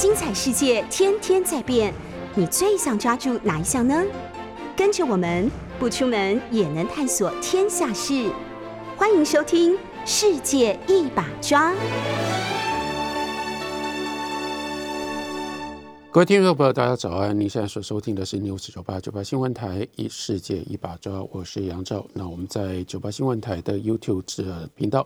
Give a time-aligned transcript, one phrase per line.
[0.00, 1.92] 精彩世界天天在变，
[2.36, 4.00] 你最想抓住哪一项呢？
[4.76, 8.30] 跟着我们不出门也能探索天下事，
[8.96, 9.74] 欢迎收听
[10.06, 11.72] 《世界一把抓》。
[16.12, 17.36] 各位听众朋友，大家早安！
[17.36, 22.06] 您现在所收听的是 News 九八九八新闻台《一世界一把抓》，我是杨照。
[22.12, 24.22] 那我们在九八新闻台的 YouTube
[24.76, 25.04] 频道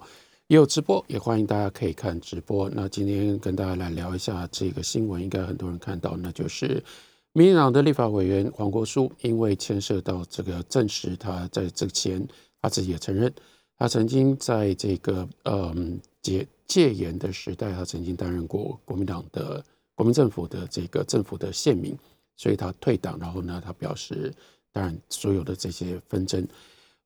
[0.52, 2.68] 也有直播，也欢迎大家可以看直播。
[2.68, 6.84] 那今天跟大家来聊一下这个新闻，应该很多人看到，那就是
[7.32, 12.22] 民进党的立法委员黄国书，因为牵涉到这个证实他在之前
[12.60, 13.32] 他自己也承认，
[13.78, 19.64] 他曾经在这个嗯戒戒严的时代，他曾经担任过国民党的。
[19.94, 21.96] 国民政府的这个政府的县民，
[22.36, 24.34] 所以他退党，然后呢，他表示，
[24.72, 26.46] 当然所有的这些纷争，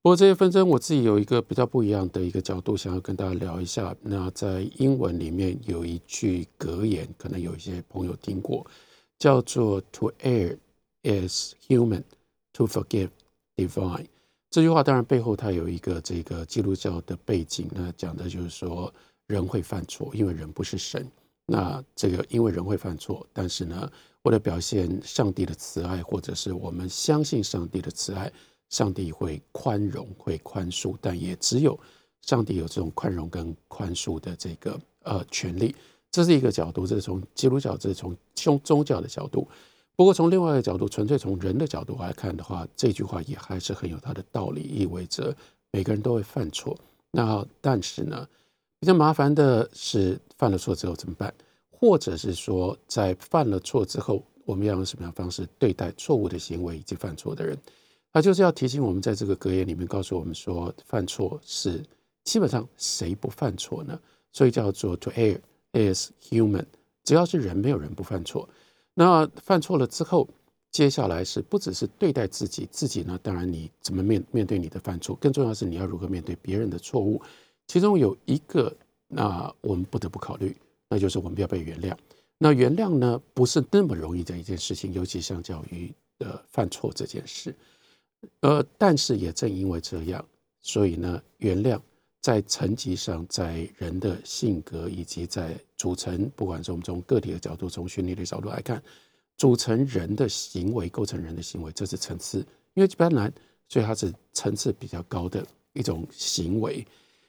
[0.02, 3.94] 不过这些纷争，我自己有一个比较不一样的一个角度，想要跟大家聊一下。
[4.02, 8.64] 那在英文里面有一句格言，可能有一些朋友听过，
[9.18, 10.56] 叫做 “To err
[11.02, 12.04] is human,
[12.52, 13.08] to forgive
[13.56, 14.06] divine”。
[14.48, 18.94] 这句话当然背后它有一个这个基督教的背景，那讲的就是说
[19.26, 21.04] 人会犯错，因为人不是神。
[21.46, 23.90] 那这个因为人会犯错，但是呢，
[24.22, 28.32] 为了表现上帝的慈爱，或者是我们相信上帝的慈爱，
[28.68, 31.78] 上帝会宽容、会宽恕，但也只有
[32.22, 35.74] 上帝有这种宽容跟宽恕的这个呃权利。
[36.10, 39.46] 这是一个角度，这是从基督教，这是从宗宗教的角度。
[39.94, 45.34] 不过从另外一个角度，纯粹从人的角度来看的话，这句话也还是很有它的道理，意味着
[45.70, 46.76] 每个人都会犯错。
[47.10, 48.26] 那但是呢？
[48.78, 51.32] 比较麻烦的是，犯了错之后怎么办？
[51.70, 57.56] 或者是说，在犯了错之后，我们要用什么样的方式对待错误的行为以及犯错的人？
[58.16, 61.84] 他就是要提醒我们，在这个格言里面告诉我们说，犯错是
[62.24, 64.00] 基本上谁不犯错呢？
[64.32, 65.38] 所以叫做 “to err
[65.74, 66.64] is human”，
[67.04, 68.48] 只要是人，没有人不犯错。
[68.94, 70.26] 那犯错了之后，
[70.70, 77.20] 接下来是不只是对待自己，自己呢，当然你怎么面面对你的犯错，更重要是你要如何面对别人的错误。
[77.66, 78.74] 其中有一个，
[79.08, 80.56] 那我们不得不考虑，
[80.88, 81.94] 那就是我们要被原谅。
[82.38, 87.54] 那原谅呢，不是那么容易的一件事情，尤其相较于呃犯错这件事。
[88.40, 90.24] 呃，但是也正因为这样，
[90.62, 91.80] 所以呢，原谅
[92.20, 98.82] 在层级上，在人的性格以及在组成，不管是我们从个体的角度，从训练的角度来看，
[99.36, 102.38] 组成人的行为，构成人的行为，这是层次，
[102.74, 103.32] 因为比较难，
[103.68, 106.84] 所以它是层次比较高的一种行为。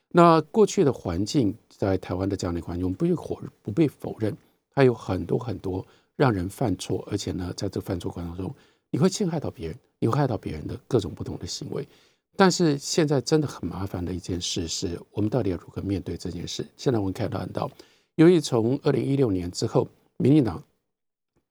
[0.10, 4.36] 那过去的环境，在台湾的这样的环境，我们不去否不被否认，
[4.74, 8.56] 它有很多很多让人犯错，而且呢，在这犯错过程中，
[8.92, 11.88] 你会侵害到别人，你会害到别人的各种不同的行为。
[12.36, 16.66] 但是现在真的很麻烦的一件事，是我们到底要如何面对这件事？
[16.76, 17.72] 现在我们看到，到
[18.16, 19.88] 由于从二零一六年之后，
[20.18, 20.64] 民进党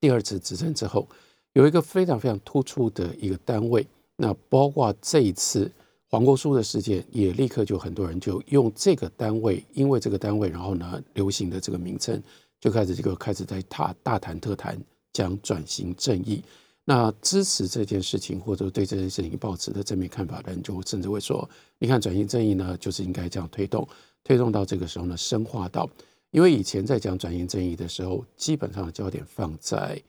[0.01, 1.07] 第二次执政之后，
[1.53, 3.87] 有一个非常非常突出的一个单位，
[4.17, 5.71] 那包括这一次。
[6.09, 12.23] 黄国书的事件也立刻就很多人就用这个单位，因为这个单位，然后呢流行的这个名称
[12.61, 14.81] 就开始这个开始在大大谈特谈
[15.13, 16.41] 讲转型正义。
[16.89, 21.47] 那支持这件事情或者对这件事情抱持的正面看法的人，就甚至会说：
[21.81, 23.87] 你看转型正义呢，就是应该这样推动，
[24.23, 25.91] 推动到这个时候呢，深化到，
[26.31, 30.01] 因为以前在讲转型正义的时候，基本上的焦点放在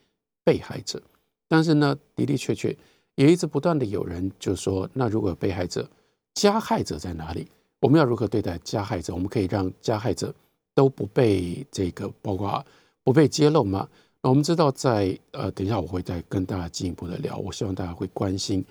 [0.43, 1.01] 被害者，
[1.47, 2.77] 但是呢的的确确。
[3.15, 5.89] 也一直不断的有人就说，那如果被害者，
[6.35, 7.47] 加害者在哪里？
[7.79, 9.11] 我们要如何对待加害者？
[9.11, 10.31] 我们可以让加害者
[10.75, 12.63] 都不被这个包括
[13.03, 13.89] 不被揭露吗？
[14.21, 17.37] 那我们知道，在呃，等一下我会再跟大家进一步的聊。
[17.37, 18.63] 我希望大家会关心，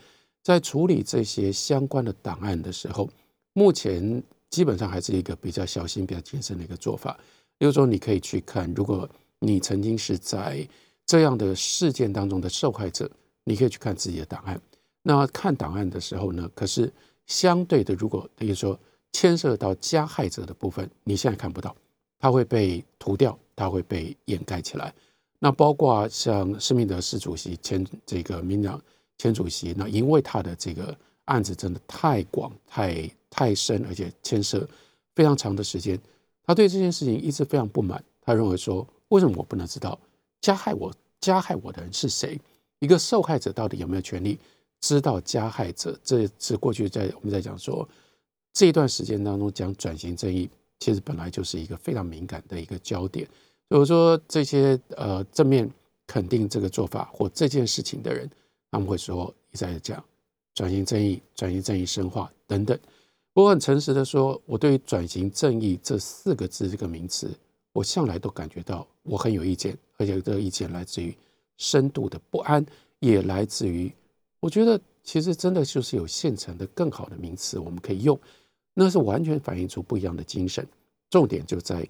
[0.42, 3.08] 在处理这些相关的档案的时候，
[3.52, 7.18] 目前基本上还是一个比较小心、比较谨慎的一个做法。
[7.58, 9.08] 比如说，你可以去看，如果
[9.38, 10.66] 你曾经是在
[11.04, 13.10] 这样的事件当中的受害者。
[13.48, 14.60] 你可以去看自己的档案。
[15.04, 16.50] 那看档案的时候呢？
[16.52, 16.92] 可是
[17.28, 18.76] 相对的，如果等于说
[19.12, 21.72] 牵涉到加害者的部分，你现在看不到，
[22.18, 24.92] 它会被涂掉，它会被掩盖起来。
[25.38, 28.80] 那包括像施明德市主席前这个民党
[29.18, 30.96] 前主席，那因为他的这个
[31.26, 34.66] 案子真的太广、太太深，而且牵涉
[35.14, 35.98] 非常长的时间，
[36.44, 38.02] 他对这件事情一直非常不满。
[38.22, 39.98] 他认为说，为什么我不能知道
[40.40, 42.40] 加害我加害我的人是谁？
[42.78, 44.38] 一个受害者到底有没有权利
[44.80, 45.98] 知道加害者？
[46.02, 47.88] 这是过去在我们在讲说
[48.52, 50.48] 这一段时间当中讲转型正义，
[50.78, 53.28] 其实本来就是一个非常敏感的一个焦点。
[53.68, 55.70] 所以说这些呃正面
[56.06, 58.30] 肯定这个做法或这件事情的人，
[58.70, 60.02] 他们会说一再讲
[60.54, 62.78] 转型正义、转型正义深化等等。
[63.34, 67.30] 我很诚实的说，我对于转型正义这四个字这个名词，
[67.72, 71.14] 我向来都感觉到我很有意见，而且这个意见来自于
[71.58, 72.64] 深度的不安，
[73.00, 73.92] 也来自于
[74.40, 78.18] 我觉得其实真的就是有现成的更好的名词我们可以用，
[78.72, 80.66] 那是完全反映出不一样的精神。
[81.10, 81.86] 重点就在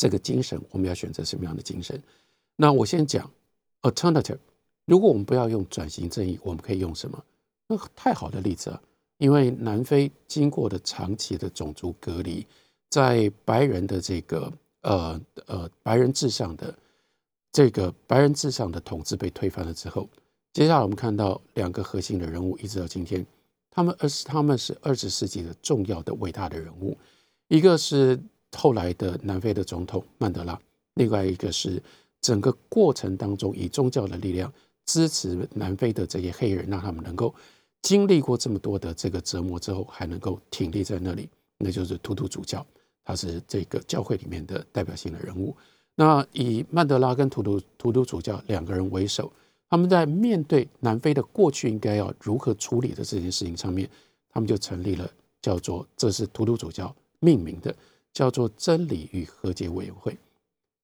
[0.00, 2.02] 这个精神，我们要选择什么样的精神？
[2.56, 3.30] 那我先讲
[3.82, 4.38] alternative。
[4.86, 7.22] 如果我们不要用转型正义，我们可以用什么？
[7.66, 8.82] 那太好的例子了，
[9.18, 12.46] 因为南非经过的长期的种族隔离，
[12.88, 14.50] 在白人的这个
[14.80, 16.74] 呃呃白人至上的
[17.52, 20.08] 这个白人至上的统治被推翻了之后，
[20.54, 23.24] 接下来我们看到两个核心的人物，一直到今天，
[23.70, 26.96] 他们二是他们是二十世纪的重要的伟大的人物，
[27.48, 28.18] 一个是
[28.56, 30.58] 后来的南非的总统曼德拉，
[30.94, 31.82] 另外一个是
[32.20, 34.52] 整个过程当中以宗教的力量。
[34.86, 37.32] 支持南非的这些黑人，让他们能够
[37.80, 42.66] 经历过这么多的这个折磨之后，还能够挺立在那里，那就是图图主教，
[43.04, 45.54] 他是这个教会里面的代表性的人物。
[45.94, 49.30] 那以曼德拉跟图图图图主教两个人为首，
[49.68, 53.88] 他们在面对南非的过去应该要如何处理的这件事情上面，
[54.28, 55.08] 他们就成立了
[55.40, 57.72] 叫做这是图图主教命名的，
[58.12, 60.16] 叫做真理与和解委员会。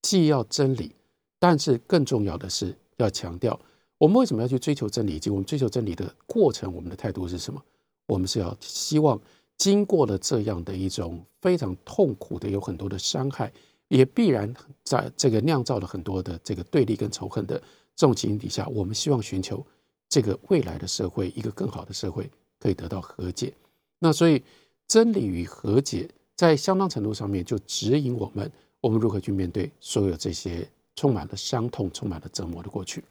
[0.02, 0.92] 既要真理，
[1.38, 3.58] 但是更重要的是要强调。
[3.98, 5.16] 我们为什么要去追求真理？
[5.16, 7.62] 以及我们追求真理的过程，我们的态度是什么？
[8.06, 9.20] 我们是要希望
[9.56, 13.52] 经过了这样的一种非常痛苦的、有很多的伤害，
[13.88, 17.58] 也必然在这个酿造了很多的这个对立跟仇恨的
[17.96, 19.66] 这种情形底下，我们希望寻求
[20.08, 22.30] 这个未来的社会，一个更好的社会
[22.60, 23.52] 可以得到和解。
[23.98, 24.42] 那所以，
[24.86, 28.50] 真理与和解在相当程度上面就指引我们，
[28.80, 33.02] 我们如何去面对所有这些充满了伤痛、充满了折磨的过去。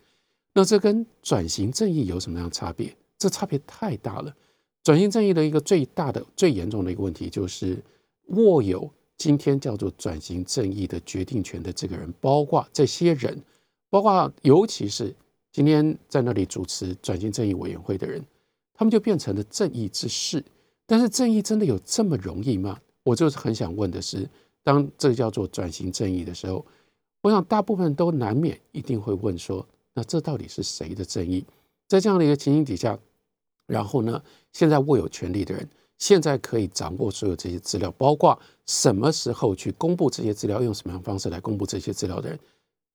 [0.53, 2.95] 那这跟转型正义有什么样的差别？
[3.17, 4.33] 这差别太大了。
[4.83, 7.77] 转型正义的一个最大的、最严重的一个问题，就是
[8.27, 13.41] 握有今天叫做转型正义的决定权的这个人，包括这些人，
[13.89, 15.13] 包括尤其是
[15.51, 18.23] 今天在那里主持转型正义委员会的人，
[18.73, 20.43] 他们就变成了正义之士。
[20.85, 22.79] 但是正义真的有这么容易吗？
[23.05, 24.27] 我就是很想问的是，
[24.63, 26.65] 当这叫做转型正义的时候，
[27.21, 29.65] 我想大部分都难免一定会问说。
[29.93, 31.45] 那这到底是谁的正义？
[31.87, 32.99] 在这样的一个情形底下，
[33.67, 34.21] 然后呢，
[34.51, 35.69] 现在握有权力的人，
[35.99, 42.39] 现在可以掌握所有这些资料，包括什么时候去公布这些资料，用什么样方式来公布这些资料的人，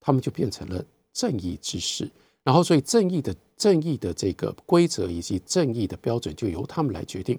[0.01, 2.11] 他们就变成了正义之士。
[2.43, 7.39] 然后，所以正义的正义的这个规则以及正义的标准，就由他们来决定，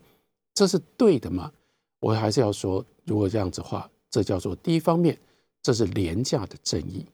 [0.54, 1.52] 这是对的吗？
[2.02, 5.18] 我还是要说，如果这样子的话，这叫做第一方面，
[5.62, 7.06] 这是廉价的正义。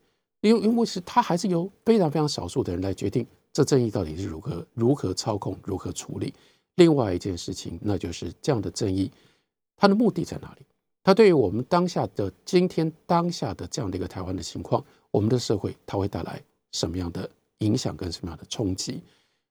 [0.42, 6.34] 因为因为是它还是由非常非常少数的人来决定这正义到底是如何如何操控如何处理。
[6.76, 9.12] 另外一件事情，那就是这样的正义，
[9.76, 10.66] 它的目的在哪里？
[11.04, 16.42] 它对于我们当下的今天当下的这样的一个台湾的情况，我们的社会它会带来
[16.72, 17.30] 什么样的
[17.60, 19.02] 影响跟什么样的冲击？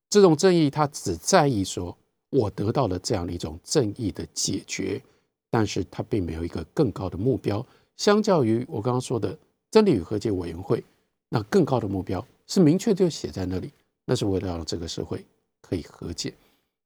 [0.09, 1.97] 这种正义，它只在意说
[2.31, 5.03] 我得到了这样的一种正义的解决，
[5.51, 7.65] 但是它并没有一个更高的目标。
[7.97, 9.37] 相较于我刚刚说的。
[9.69, 10.83] 真理与和解委员会，
[11.29, 13.71] 那更高的目标是明确就写在那里，
[14.07, 15.23] 那是为了让这个社会
[15.61, 16.33] 可以和解。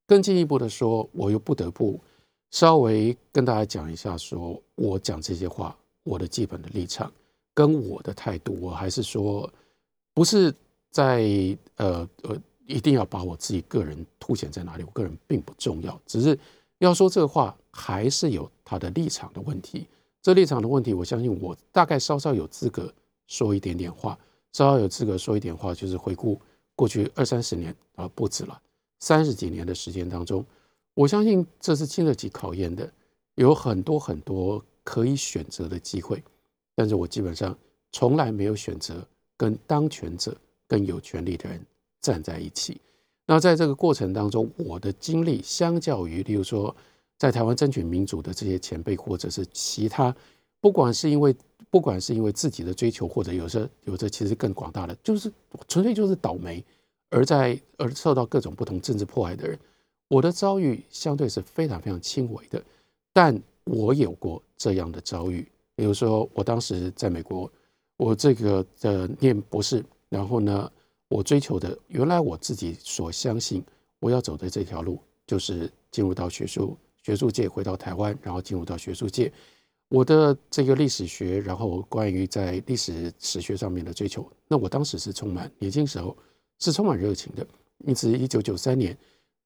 [0.06, 2.00] 更进一步的说，我又不得不
[2.50, 7.12] 稍微跟大家讲一下，说我讲这些话，我的基本的立场
[7.54, 9.48] 跟我的态度，我还是说，
[10.12, 10.52] 不是
[10.90, 11.22] 在
[11.76, 12.36] 呃呃，
[12.66, 16.36] 一定要把我自己个人凸显在哪里，我个人并不重要，只是
[16.78, 19.86] 要说这个话，还是有他的立场的问题。
[20.22, 22.92] 这立场的问题，我相信我大概稍稍有资格
[23.26, 24.18] 说一点点话，
[24.52, 26.38] 稍稍有资格说一点话，就是回顾
[26.76, 28.60] 过去二三十年啊，不止了
[28.98, 30.44] 三十几年的时间当中，
[30.92, 32.92] 我相信这是经得起考验的，
[33.36, 36.22] 有很多很多可以选择的机会，
[36.74, 37.56] 但是我基本上
[37.92, 39.02] 从来没有选择
[39.38, 40.36] 跟当权者、
[40.68, 41.64] 跟有权利的人
[42.02, 42.78] 站在一起。
[43.24, 46.76] 那在这个过程当中，我的经历相较于，例如说。
[47.20, 50.16] 在台湾争取民主的这些前辈，或者是其他，
[50.58, 51.36] 不管是因为
[51.68, 55.30] 不管是因为自己的追求，或者有着有着其实更广大的，就是
[55.68, 56.64] 纯粹就是倒霉，
[57.10, 59.58] 而在而受到各种不同政治迫害的人，
[60.08, 62.62] 我的遭遇相对是非常非常轻微的，
[63.12, 65.46] 但我有过这样的遭遇，
[65.76, 67.52] 比如说我当时在美国，
[67.98, 70.72] 我这个的念博士，然后呢，
[71.08, 73.62] 我追求的原来我自己所相信
[73.98, 76.74] 我要走的这条路，就是进入到学术。
[77.02, 79.32] 学术界回到台湾，然后进入到学术界。
[79.88, 86.16] 我的这个历史学，然后关于在历史史学上面的追求，那我当时是充满年轻时候
[86.60, 87.46] 是充满热情的。
[87.86, 88.96] 因此，一九九三年，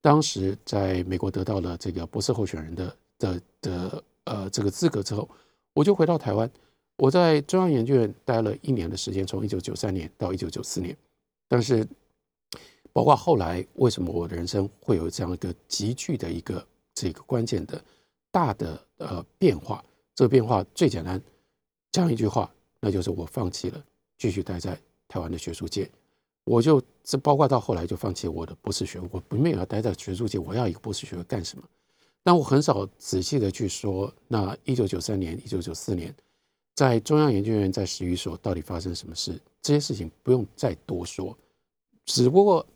[0.03, 5.27] 当时在美国得到了这个博士候选人的的的呃这个资格之后，
[5.73, 6.51] 我就回到台湾。
[6.97, 10.97] 我在中央研究院待了一年的时间，从一九九三年到一九九四年。
[11.49, 11.87] 但是，
[12.93, 16.65] 包括后来为什么我的人生会有这样一个急剧的一个
[16.95, 17.83] 这个关键的
[18.31, 19.85] 大的呃变化？
[20.15, 21.21] 这个变化最简单
[21.91, 22.49] 讲一句话，
[22.81, 23.85] 那就是我放弃了
[24.17, 25.91] 继续待在台湾的学术界。
[26.45, 31.65] 我就这包括到后来就放弃我的博士学位，我不没有待在学术界，我要一个博士学位干什么？
[32.23, 36.15] 但我很少仔细的去说，那一九九三年、一九九四年，
[36.75, 39.41] 在中央研究院在史语所到底发生什么事？
[39.61, 41.37] 这些事情不用再多说，
[42.05, 42.67] 只不过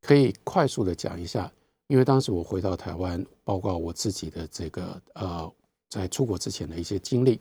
[0.00, 1.52] 可以快速的讲一下，
[1.88, 5.52] 因为当时我回到台湾，包括我自己的这个呃，
[5.88, 7.40] 在出国之前的一些经历，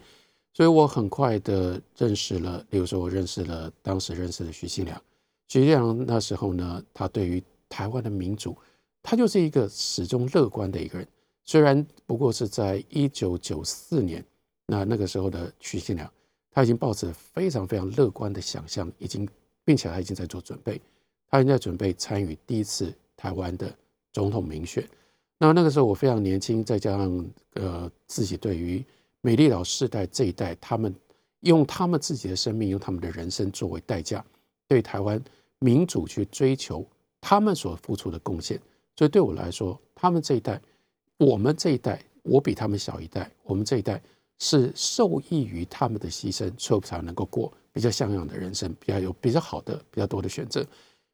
[0.53, 4.99] 所以我很快的认识了，比如说我认识了当时认识的徐新良，
[5.49, 8.55] 徐新良那时候呢，他对于台湾的民主，
[9.03, 11.07] 他就是一个始终乐观的一个人。
[11.43, 14.25] 虽然不过是在一九九四年，
[14.65, 16.09] 那那个时候的徐新良，
[16.51, 19.27] 他已经抱着非常非常乐观的想象，已经
[19.65, 20.81] 并且他已经在做准备，
[21.29, 23.73] 他已经在准备参与第一次台湾的
[24.17, 24.83] 总统民选。
[25.37, 28.83] 那那个时候我非常年轻，再加上呃自己对于
[29.21, 30.91] 美丽岛世代这一代，他们
[31.41, 34.25] 用他们自己的生命，用他们的人生作为代价，
[34.67, 35.23] 对台湾
[35.59, 36.83] 民主去追求
[37.21, 38.59] 他们所付出的贡献。
[38.95, 40.59] 所以对我来说，他们这一代。
[41.19, 43.31] 我们这一代，我比他们小一代。
[43.43, 44.01] 我们这一代
[44.39, 50.63] 是受益于他们的牺牲，所以才能够过比较像样的人生，比较有比较好的、比较多的选择。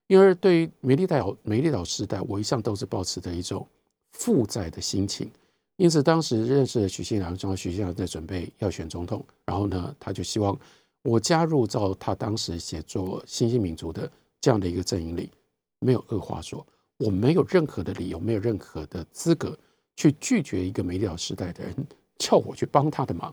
[0.07, 3.67] 因为对于美丽岛、美丽岛时代，我一向都是保持着一种
[4.11, 5.29] 负债的心情。
[5.77, 10.57] 因此，当时认识了许信良，正好许信良在准备要选总统，然后呢，他就希望
[11.01, 15.31] 我加入到他当时写作新兴民族的这样的一个阵营里。
[15.79, 16.65] 没有二话说，
[16.97, 19.57] 我没有任何的理由，没有任何的资格。
[19.95, 21.75] 去拒绝一个美岛时代的人
[22.17, 23.31] 叫我去帮他的忙，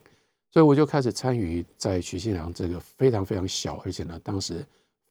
[0.50, 4.62] 所以我就开始参与在许信良这个非常非常小，而且呢当时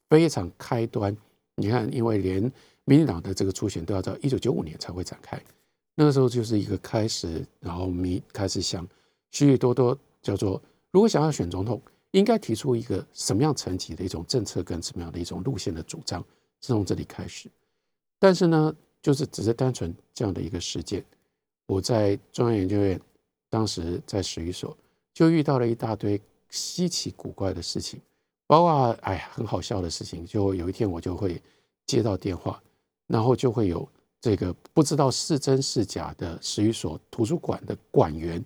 [0.08, 1.16] 非常开端。
[1.60, 2.40] 你看，因为连
[2.84, 5.40] 民进党的这个初选都要到一九九五年才会展开，
[5.94, 8.86] 那个时候就是一个开始，然后民开始想
[9.30, 11.80] 许许多多叫做，如果想要选总统，
[12.12, 16.20] 应该提出一个什么样层级的一种政策跟什么样的一种路线的主张，
[16.60, 17.50] 是从这里开始。
[18.18, 21.04] 但是呢，就是只是单纯这样的一个事件。
[21.66, 23.00] 我在中央研究院，
[23.48, 24.76] 当时在史语所，
[25.12, 28.00] 就遇到了一大堆稀奇古怪的事情，
[28.50, 30.26] 包括哎呀很好笑的事情。
[30.26, 31.40] 就有一天我就会
[31.86, 32.60] 接到电话，
[33.06, 33.88] 然后就会有
[34.20, 38.42] 这个不知道是真是假的史语所图书馆的馆员，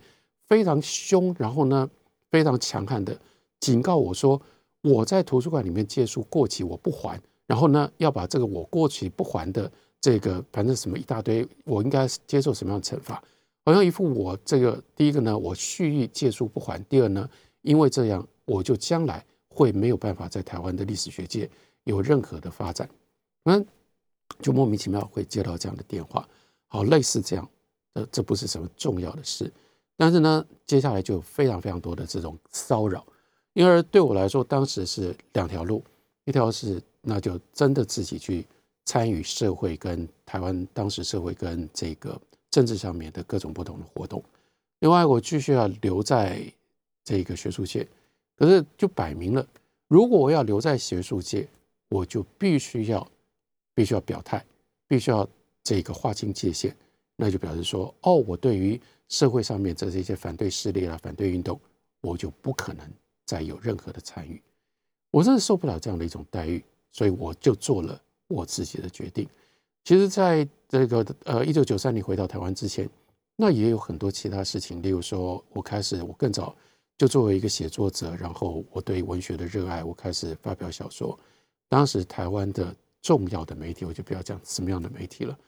[0.47, 1.89] 非常凶，然后呢
[2.31, 3.19] 非常强悍的
[3.61, 4.39] 警告我说，
[4.83, 9.73] 我在图书馆里面借书过期我不还，然后呢要把这个我过期不还的。
[10.03, 13.25] 这个反正什么一大堆，我应该接受什么样的惩罚？
[13.65, 17.27] 好像一副我这个第一个呢，我蓄意借书不还；第二呢，
[17.63, 21.49] 因为这样我就将来会没有办法在台湾的历史学界
[21.85, 22.89] 有任何的发展。
[23.45, 23.65] 嗯，
[24.41, 26.29] 就莫名其妙会接到这样的电话，
[26.67, 27.49] 好，类似这样，
[27.93, 29.53] 呃，这不是什么重要的事，
[29.97, 33.07] 但是呢，接下来就有非常非常多的这种骚扰，
[33.53, 35.85] 因而对我来说，当时是两条路，
[36.25, 38.45] 一条是那就真的自己去。
[38.87, 42.21] 参与社会跟台湾当时社会跟这个
[42.51, 44.23] 政治上面的各种不同的活动。
[44.81, 46.43] 另外，我继续要留在
[47.03, 47.89] 这个学术界，
[48.37, 49.47] 可是就摆明了，
[49.89, 51.49] 如果我要留在学术界，
[51.89, 53.07] 我就必须要
[53.75, 54.45] 必须要表态，
[54.89, 55.29] 必须要
[55.63, 56.77] 这个划清界限。
[57.17, 61.61] 那就表示说，哦，我对于社会上面这这些反对势力啊、反对运动，
[62.01, 62.85] 我就不可能
[63.25, 64.43] 再有任何的参与。
[65.11, 68.01] 我真的受不了这样的一种待遇，所以我就做了。
[68.27, 69.29] 我自己的决定，
[69.85, 72.89] 其实，在这个呃一九九三年回到台湾之前，
[73.37, 74.81] 那也有很多其他事情。
[74.81, 76.57] 例如说，我开始我更早
[76.97, 81.19] 就作为一个写作者，然后我对文学的热爱，我开始发表小说。
[81.69, 85.39] 当时台湾的重要的媒体，我就不要讲什么样的媒体了，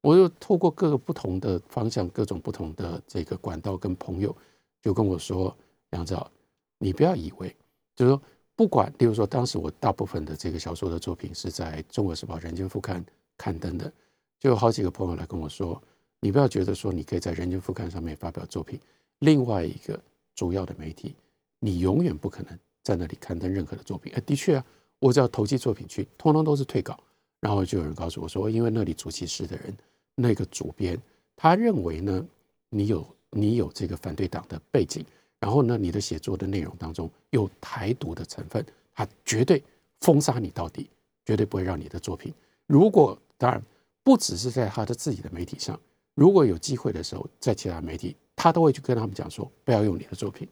[0.00, 4.34] 我就透过各个不同的方向、各种不同的这个管道，跟朋友
[4.80, 5.56] 就跟我说
[5.90, 6.30] ：“杨照，
[6.78, 7.54] 你不要以为，
[7.96, 8.20] 就是说。”
[8.56, 13.02] 不管，例如说，当时我大部分的这个小说的作品是在《中国时报》《人间副刊》
[13.36, 13.92] 刊登的，
[14.38, 15.82] 就有好几个朋友来跟我说
[16.22, 18.78] ：“你不要觉得说你可以在《人间副刊》上面发表作品，
[19.18, 20.00] 另外一个
[20.34, 21.14] 主要的媒体，
[21.58, 24.64] 你永远不可能在那里刊登任何的作品。”哎，的确啊，
[24.98, 26.98] 我只要投寄作品去，通通都是退稿。
[27.40, 29.76] 然后就有人告诉我说：“因为那里主其事的人，
[30.14, 30.98] 那个主编，
[31.36, 32.26] 他认为呢，
[32.70, 35.04] 你有你有这个反对党的背景。”
[35.38, 38.64] 然后呢，你的写作的内容当中有台独的成分，
[38.94, 39.62] 他绝对
[40.00, 40.88] 封杀你到底，
[41.26, 42.32] 绝对不会让你的作品。
[42.66, 43.62] 如果当然
[44.02, 45.78] 不只是在他的自己的媒体上，
[46.14, 50.48] 如果有机会的时候，在其他媒体，他都会去跟他们讲说，不要用你的作品。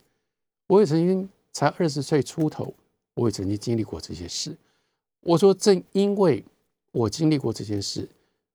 [0.66, 2.72] 我也曾经才二十岁出头，
[3.14, 4.56] 我也曾经经历过这些事。
[5.20, 6.44] 我说，正因为
[6.90, 8.08] 我经历过这件事，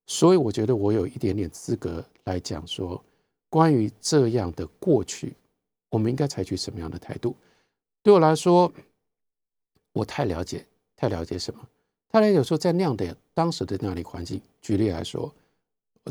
[0.05, 3.01] 所以我觉得我有一点点资格来讲说，
[3.50, 5.34] 关于这样的过去，
[5.89, 7.36] 我们应该采取什么样的态度？
[8.03, 8.72] 对我来说，
[9.93, 10.65] 我太了解，
[10.96, 11.67] 太了解什么？
[12.10, 15.34] 太了解说，在那样的当时的那样的环境，举例来说，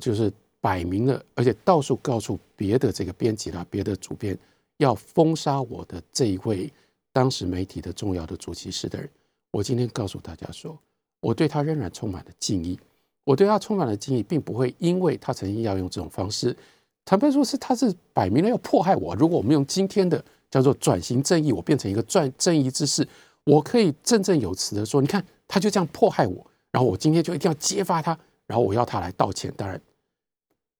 [0.00, 4.36] 就是摆明了，而且到处告诉别的这个编辑啦、别的主编
[4.78, 6.72] 要封杀我的这一位
[7.12, 9.08] 当时媒体的重要的主席室的人，
[9.50, 10.78] 我今天告诉大家说，
[11.20, 12.78] 我对他仍然充满了敬意。
[13.24, 16.56] 我对他充满了敬意，并不会因为他曾经要用这种方式，
[17.04, 19.16] 坦白说，是他是摆明了要迫害我。
[19.16, 23.04] 如果我们用今天的叫做转型正义，我变成一个转正义之士，
[23.42, 29.52] 我可以振振有词的说，你看他就这样迫害我，然后我今天就一定要揭发他，然后我要他来道歉。
[29.56, 29.80] 当然，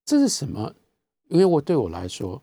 [0.06, 0.72] 这是什么？
[1.28, 2.40] 因为我对我来说，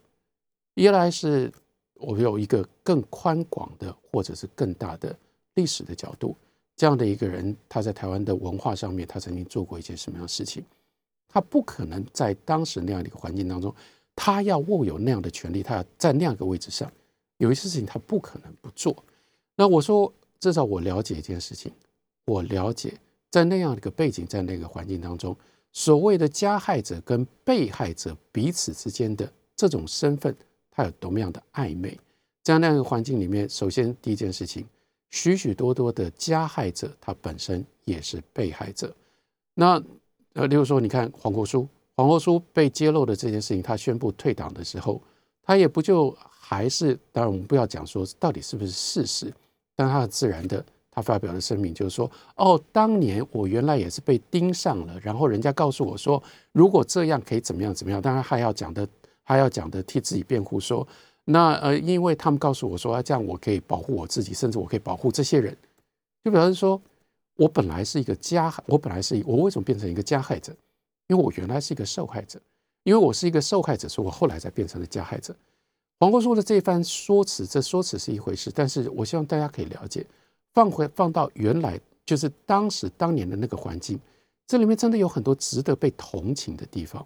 [0.75, 1.51] 一来是
[1.96, 5.17] 我有一个更宽广的，或者是更大的
[5.53, 6.36] 历史的角度。
[6.75, 10.63] 这样的一个人，他在台湾的文化上面，他曾经做过一件什么样的事情？
[11.29, 13.74] 他不可能在当时那样的一个环境当中，
[14.15, 16.91] 他要握有那样的权利，他要在那样一个位置上，
[17.38, 18.93] 有一些事情他不可能不做。
[19.55, 21.72] 那我说，至少我了解一件事情，
[22.25, 22.93] 我了解
[23.32, 25.36] 在那样的一个背景，在那个环境当中，
[25.74, 30.34] 所谓的加害者跟被害者彼此之间的这种身份，
[30.72, 32.00] 他有多么样的暧昧。
[32.44, 34.65] 在那样一个环境里面，首先第一件事情。
[35.10, 38.92] 许许多多的加害者，他本身也是被害者。
[39.53, 39.80] 那
[40.34, 45.00] 呃，例如说，你看黄国书，黄国书被揭露的这件事情，他宣布退党的时候，
[45.44, 49.32] 他也不就还是，当然我们不要讲说到底是不是事实，
[49.75, 56.21] 但他自然的，他发表的声明就是说，哦，当年我原来也是被盯上了，然后人家告诉我说，
[56.51, 58.88] 如果这样可以怎么样怎么样，当然还要讲的，
[59.23, 60.88] 还要讲的替自己辩护说。
[61.25, 65.57] 那呃，因为他们告诉我说，啊，这样我可以保护我自己，甚至我可以保护这些人，
[66.23, 66.79] 就表示说，
[67.38, 70.53] 我本来是一个加害，我本来是，我为什么变成一个加害者？
[71.08, 72.39] 因为我原来是一个受害者，
[72.84, 75.36] 因为我是一个受害者，所以我后来才变成了加害者。
[75.99, 80.06] 黄国书的这番说辞，这说辞是一回事，但是我希望大家可以了解，
[80.54, 84.00] 放回放到原来，就是当时当年的那个环境，
[84.48, 87.06] 这里面真的有很多值得被同情的地方，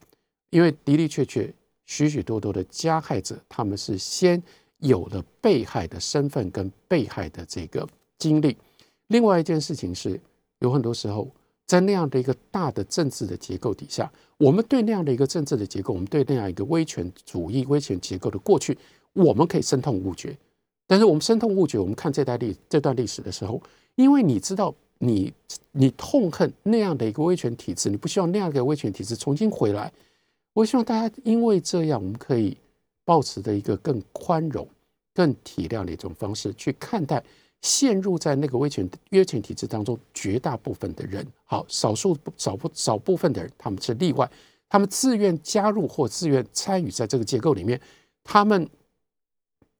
[0.49, 1.53] 因为的的确确。
[1.89, 4.43] 许许多多的加害者，他们是先
[4.79, 7.87] 有了被害的身份跟被害的这个
[8.19, 8.57] 经历。
[9.07, 10.19] 另外一件事情是，
[10.59, 11.31] 有很多时候
[11.65, 18.77] 在那样的一个大的政治的结构底下，我们对那样的一个政治的结构，我们对那样一个威权主义、威权结构的过去，
[19.13, 20.37] 我们可以深痛恶绝。
[20.87, 23.61] 但是我们深痛恶绝，我们看这段历这段历史的时候，
[23.95, 25.31] 因为你知道，你
[25.73, 29.91] 你痛恨那样的一个威权体制，你不希望那样一个威权体制重新回来。
[30.53, 32.57] 我希望大家因为这样，我们可以
[33.05, 34.67] 保持的一个更宽容、
[35.13, 37.23] 更体谅的一种方式去看待
[37.61, 41.25] 陷入在那个威权约权体制当中绝大部分的人。
[41.43, 44.27] 好，少数少不少部分的人他们是例外，
[44.69, 47.79] 他们自愿加入或自愿参与在这个结构里面，
[48.23, 48.67] 他们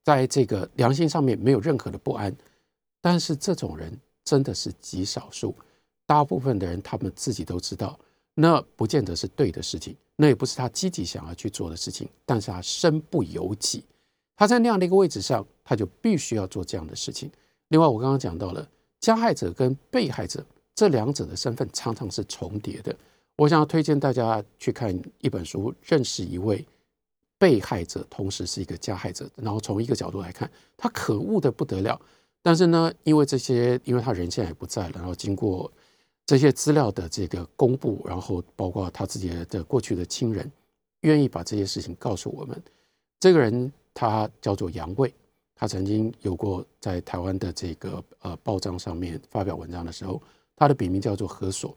[0.04, 2.34] 在这个良心上面没有任何的不安。
[3.00, 3.92] 但是这种人
[4.24, 5.54] 真的是极少数，
[6.06, 7.98] 大部分的人他们自己都知道。
[8.34, 13.84] 那不见得是对的事情，那也不是他积极想要去做的事情，但是他身不由己，
[14.36, 17.30] 他在那样的一个位置上，他就必须要做这样的事情。
[17.68, 18.68] 另外，我刚刚讲到了
[19.00, 22.94] 加害者跟被害者这两者的身份常常是重叠的。
[23.36, 26.64] 我想要推荐大家去看一本书，认识一位
[27.38, 32.00] 被害者，同时是一个加害者，然后从一个角度来看，他可恶的不得了。
[32.42, 35.70] 但是呢，因为这些，因为他人现在也不在了，然后经过。
[36.26, 40.52] 这些资料的这个公布，然后包括他自己的过去的亲人，
[41.00, 42.62] 愿意把这些事情告诉我们。
[43.18, 45.10] 这个人他叫做杨卫，
[45.54, 50.20] 他曾经有过在台湾的这个呃报章上面发表文章的时候，
[50.54, 51.74] 他的笔名叫做何所。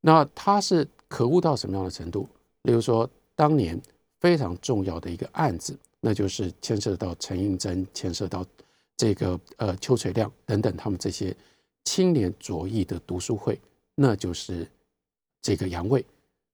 [0.00, 2.28] 那他是可恶到什么样的程度？
[2.62, 3.80] 例如说，当年
[4.24, 8.42] 非常重要的一个案子，那就是牵涉到陈应真，牵涉到
[8.96, 11.36] 这个呃邱垂亮等等他们这些
[11.84, 13.60] 青年左翼的读书会。
[13.94, 14.66] 那就是
[15.42, 16.02] 这个杨卫，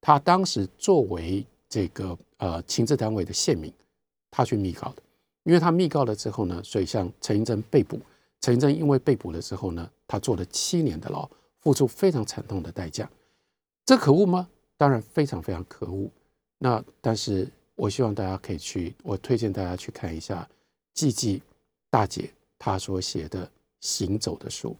[0.01, 3.73] 他当时作为这个呃情治单位的县民，
[4.33, 5.03] 他去密告的。
[5.45, 8.01] 因为他密告了之后呢，所以像陈英珍被捕，
[8.41, 11.31] 陈英珍因为被捕了之后呢，他坐了七年的牢，
[11.61, 13.09] 付出非常惨痛的代价。
[13.87, 14.49] 这可恶吗？
[14.77, 16.11] 当然非常非常可恶。
[16.59, 17.49] 那但是
[17.81, 20.47] 我希望大家可以去，我推荐大家去看一下
[20.93, 21.43] 季季
[21.89, 23.47] 大姐她所写的
[23.81, 24.73] 《行走的书》，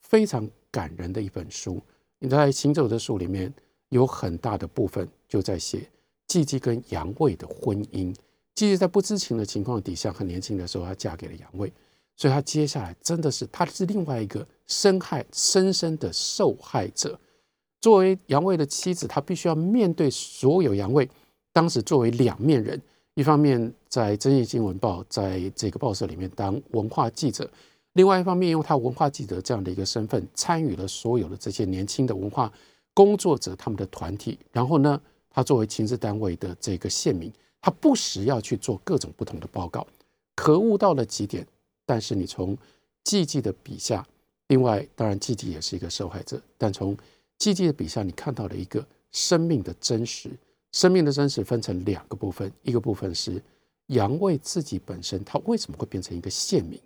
[0.00, 1.78] 非常感人的一本书。
[2.18, 3.52] 你在《行走的树》里面
[3.90, 5.86] 有很大的部分就在写
[6.28, 8.10] 季季跟杨卫的婚姻。
[8.54, 11.70] 季季在不知情的情况底下，很年轻的时候，她嫁给了杨卫。
[12.16, 17.20] 所以她接下来真的是她是另外一个深害深深的受害者。
[17.82, 21.06] 作为杨卫的妻子，她必须要面对所有杨卫
[21.56, 22.78] 当时作为两面人，
[23.14, 27.50] 一方面在《真业新闻报》在这个报社里面当文化记者，
[27.94, 32.52] 另外一方面用他文化记者这样的一个身份，参与了所有的这些年轻的文化
[32.92, 34.38] 工作者他们的团体。
[34.52, 39.86] 然后呢，他作为情治单位的这个县民，他不时要去做各种不同的报告，
[40.34, 41.46] 可恶到了极点。
[41.86, 42.54] 但是你从
[43.02, 44.06] 季季的笔下，
[44.48, 46.94] 另外当然季季也是一个受害者，但从
[47.38, 50.28] 季季的笔下，你看到了一个生命的真实。
[50.72, 53.42] 生命的真实分成两个部分，一个部分是
[53.86, 56.80] 杨卫自己本身，他为什么会变成一个县民？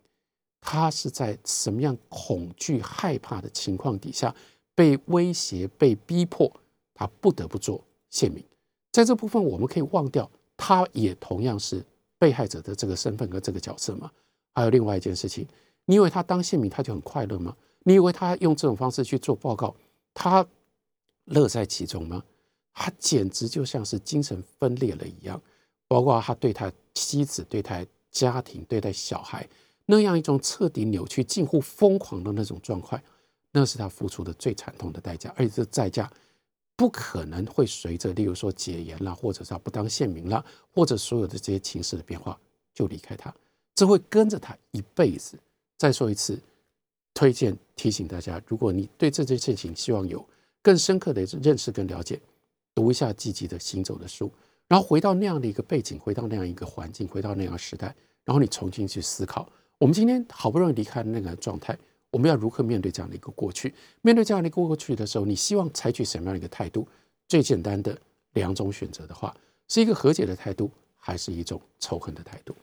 [0.60, 4.34] 他是在什么样恐惧、害怕的情况底下
[4.74, 6.52] 被威胁、被逼迫，
[6.94, 8.44] 他不得不做县民。
[8.92, 11.82] 在这部分，我们可以忘掉，他也同样是
[12.18, 14.10] 被害者的这个身份和这个角色吗？
[14.54, 15.46] 还有另外一件事情，
[15.86, 17.56] 你以为他当县民他就很快乐吗？
[17.84, 19.74] 你以为他用这种方式去做报告？
[20.12, 20.46] 他
[21.24, 22.22] 乐在其中吗？
[22.72, 25.40] 他简直就像是精神分裂了一样，
[25.88, 29.48] 包括他对他妻子、对他家庭、对待小孩
[29.86, 33.00] 那样一种彻底扭曲、近乎疯狂的那种状况，
[33.52, 35.34] 那是他付出的最惨痛的代价。
[35.36, 36.10] 而且这代价
[36.76, 42.38] 不可能会随着，例如说解严了，或者是他不当县民了，或者所有的这些情势的变化
[42.74, 43.34] 就离开他，
[43.74, 45.38] 这会跟着他一辈子。
[45.76, 46.38] 再说一次。
[47.12, 50.24] 推荐提醒大家，如果你对这件事情希望有
[50.62, 52.18] 更深刻的认识跟了解，
[52.74, 54.30] 读一下积极的行走的书，
[54.68, 61.76] 然后回到那样的一个背景，回到那样一个环境，回到那样时代，然后你重新去思考，我们今天好不容易离开那个状态，
[62.10, 63.74] 我们要如何面对这样的一个过去？
[64.02, 66.86] 面对这样的一个过去的时候，你希望采取什么样的一个态度？
[67.28, 67.96] 最简单的
[68.32, 69.34] 两种选择的话，
[69.68, 72.54] 是一个和解的态度，还是一种仇恨的态度？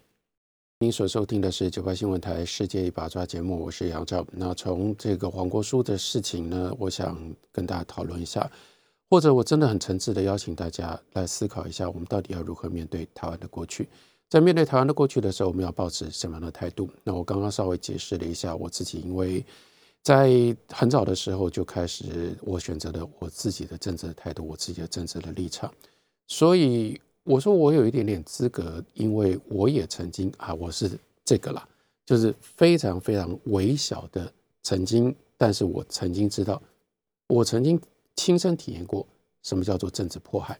[0.80, 4.24] 您所收听的是九八新闻台《世界一把抓》节目，我是杨照。
[4.32, 7.17] 那从这个黄国书的事情呢，我想
[7.52, 8.48] 跟大家讨论一下，
[9.10, 13.88] 或者我真的很诚挚的邀请大家来思考一下，我们到底要如何面对台湾的过去？
[14.30, 16.89] 在面对台湾的过去的时候，我们要保持什么样的态度？
[17.04, 19.46] 那我刚刚稍微解释了一下我自己，因为
[20.04, 25.74] 在很早的时候就开始，我选择了我自己的政治的态度，我自己的政治的立场，
[26.28, 27.00] 所以。
[27.30, 30.89] 我说我有一点点资格，因为我也曾经啊，我是
[31.26, 31.67] 这个啦，
[32.06, 34.32] 就是非常非常微小的
[34.63, 36.62] 曾经，但是我曾经知道，
[37.28, 37.78] 我曾经
[38.17, 39.08] 亲身体验过
[39.43, 40.60] 什么叫做政治迫害。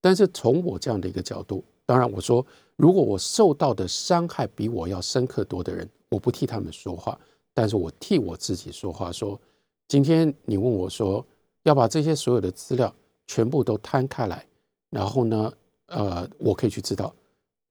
[0.00, 7.16] 但是从我这样的一个角度，当然我说，如果我受到的伤害比我要深刻多的人，我不替他们说话，
[7.54, 9.12] 但是我替我自己说话。
[9.12, 9.40] 说
[9.86, 11.24] 今天你问我说
[11.62, 12.92] 要把这些所有的资料
[13.28, 14.44] 全部都摊开来，
[14.90, 15.52] 然后呢？
[15.88, 17.14] 呃，我可以去知道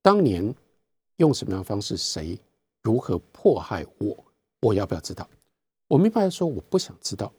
[0.02, 0.56] 当年
[1.18, 2.40] 用什么样的方式，谁
[2.82, 4.18] 如何迫害我，
[4.62, 5.30] 我要不要知道？
[5.90, 7.30] 我明白说，我不想知道，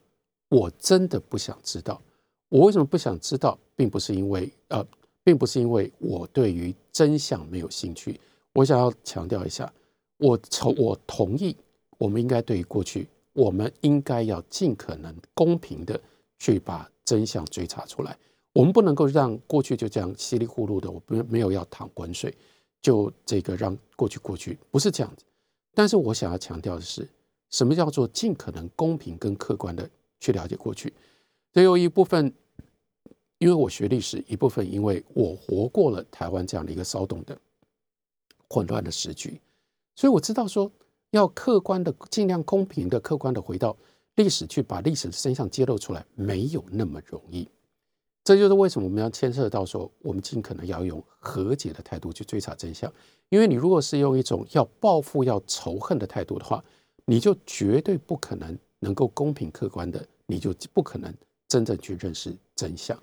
[0.57, 2.01] 我真的不想知道。
[2.49, 4.83] 我为什么不想知道，并不是因为呃，
[5.23, 8.19] 并不是因为我对于真相没有兴趣。
[8.55, 9.71] 我想要强调一下，
[10.17, 11.55] 我从我同意，
[11.99, 16.01] 我们应该对于过去，我们应该要尽可能公平的
[16.39, 18.17] 去把真相追查出来。
[18.55, 22.35] 我们不能够让过去就这样稀里糊涂的，我不没有要淌浑水，
[22.81, 25.25] 就这个让过去过去，不是这样子。
[25.75, 27.07] 但是我想要强调的是，
[27.51, 30.93] 什么叫做尽可能公平跟客观的去了解过去？
[31.53, 32.33] 这有一部分，
[33.39, 37.39] 因为我学历史，一部分因为我活过了台湾这样的一个骚动的
[38.49, 39.41] 混乱的时局，
[39.95, 40.71] 所以我知道说，
[41.11, 43.77] 要客观的、尽量公平的、客观的回到
[44.17, 47.49] 历史去，把历史的真相揭露出来，没有那么容易。
[48.23, 52.93] 这就是为什么我们要牵涉到说，我们尽可能要用和解的态度去追查真相。
[53.29, 56.63] 因为你如果是用一种要报复、要仇恨的态度的话，
[57.05, 61.13] 你就绝对不可能能够公平客观的，你就不可能
[61.49, 62.97] 真正去认识真相。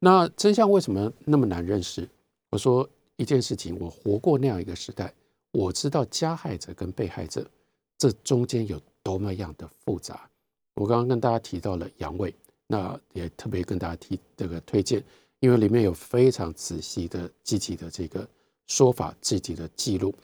[0.00, 2.08] 那真相为什么那么难认识？
[2.50, 5.14] 我说一件事情，我活过那样一个时代，
[5.52, 7.48] 我知道加害者跟被害者
[7.96, 10.28] 这中间有多么样的复杂。
[10.74, 12.34] 我刚刚跟大家提到了杨伟。
[12.68, 15.04] 那也特别跟大家提这个推荐，
[15.40, 18.26] 因为里面有非常仔细的、积极的这个
[18.66, 20.14] 说法、积极的记录。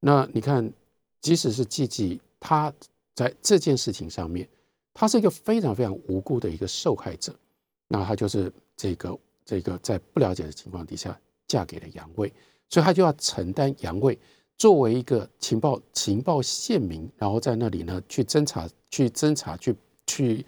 [0.00, 0.72] 那你看，
[1.20, 2.72] 即使是季季，他
[3.18, 4.48] 在这件事情上面，
[4.94, 7.34] 他是一个非常非常无辜的一个受害者。
[7.88, 12.32] 那他就是这个这个在不了解的情况底下嫁给了杨卫，
[12.68, 14.16] 所以他就要承担杨卫
[14.56, 19.74] 作为一个情报情报县民，然后在那里呢去侦查、去侦查、去
[20.06, 20.46] 去。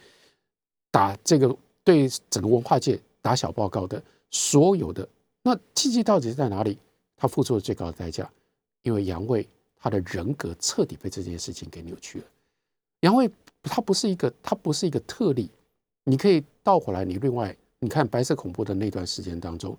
[0.93, 4.03] 打这个对整个文化界打小报告的
[4.33, 5.09] 所有的
[5.41, 6.77] 那契机到底是在哪里？
[7.17, 8.29] 他付出了最高的代价，
[8.83, 12.25] 因为杨卫他的人格彻底被这件事情给扭曲了。
[13.01, 13.31] 杨慧
[13.63, 15.51] 他不是一个，他不是一个特例。
[16.05, 19.77] 你可以倒回来，你另外你看白色恐怖的那段时间当中，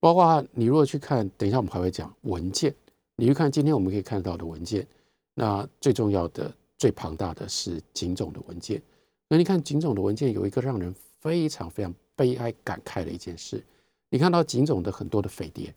[0.00, 2.74] 包括你如果去看，等一下我们还会讲文件，
[3.16, 4.86] 你去看今天我们可以看到的文件，
[5.34, 8.80] 那最重要的、最庞大的是警总的文件。
[9.28, 13.62] 那你看警总的文件有一个让人非常非常悲哀感慨的一件事，
[14.08, 15.74] 你看到警总的很多的匪谍，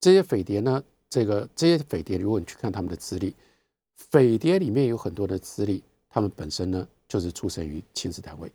[0.00, 3.34] 这些匪谍呢，这个这些匪谍，如果你去看他们的资历，
[3.96, 5.82] 匪谍里面有很多的资历，
[6.14, 8.48] 他们本身呢就是出生于亲子单位。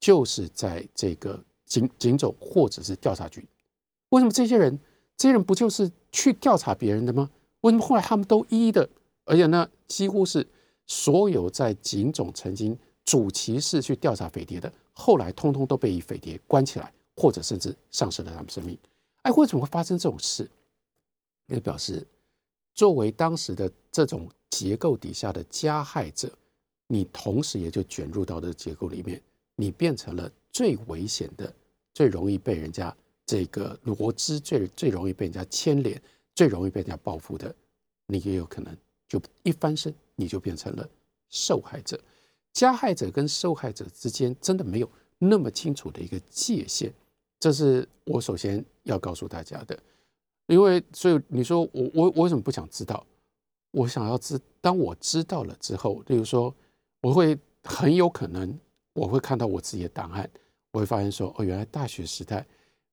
[0.00, 3.46] 就是在这个警警总或者是调查局，
[4.08, 4.78] 为什么这些人
[5.18, 7.30] 这些人不就是去调查别人的吗？
[7.60, 8.88] 为什么后来他们都一一的，
[9.26, 10.46] 而且呢，几乎是
[10.86, 18.78] 所有在警总曾经主其事去调查匪谍的，后来通通都被匪谍关起来，或者甚至丧失了他们生命。
[19.22, 20.50] 哎，为什么会发生这种事？
[21.48, 22.06] 也表示
[22.74, 26.30] 作为当时的这种结构底下的加害者，
[26.86, 29.20] 你同时也就卷入到这个结构里面。
[29.56, 31.52] 你变成了最危险的、
[31.92, 32.94] 最容易被人家
[33.24, 36.00] 这个罗织、最最容易被人家牵连、
[36.34, 37.54] 最容易被人家报复的，
[38.06, 38.76] 你也有可能
[39.08, 40.88] 就一翻身，你就变成了
[41.30, 41.98] 受害者。
[42.52, 46.92] 加害者跟受害者之间真的没有那么清楚的一个界限，
[47.38, 49.78] 这是我首先要告诉大家的。
[50.46, 53.06] 因为，所以你说我我我为什么不想知道？
[53.70, 56.54] 我想要知，当我知道了之后，例如说，
[57.04, 58.58] 我会很有可能。
[58.94, 60.30] 我会看到我自己的档案，
[60.70, 62.46] 我会发现说，哦，原来大学时代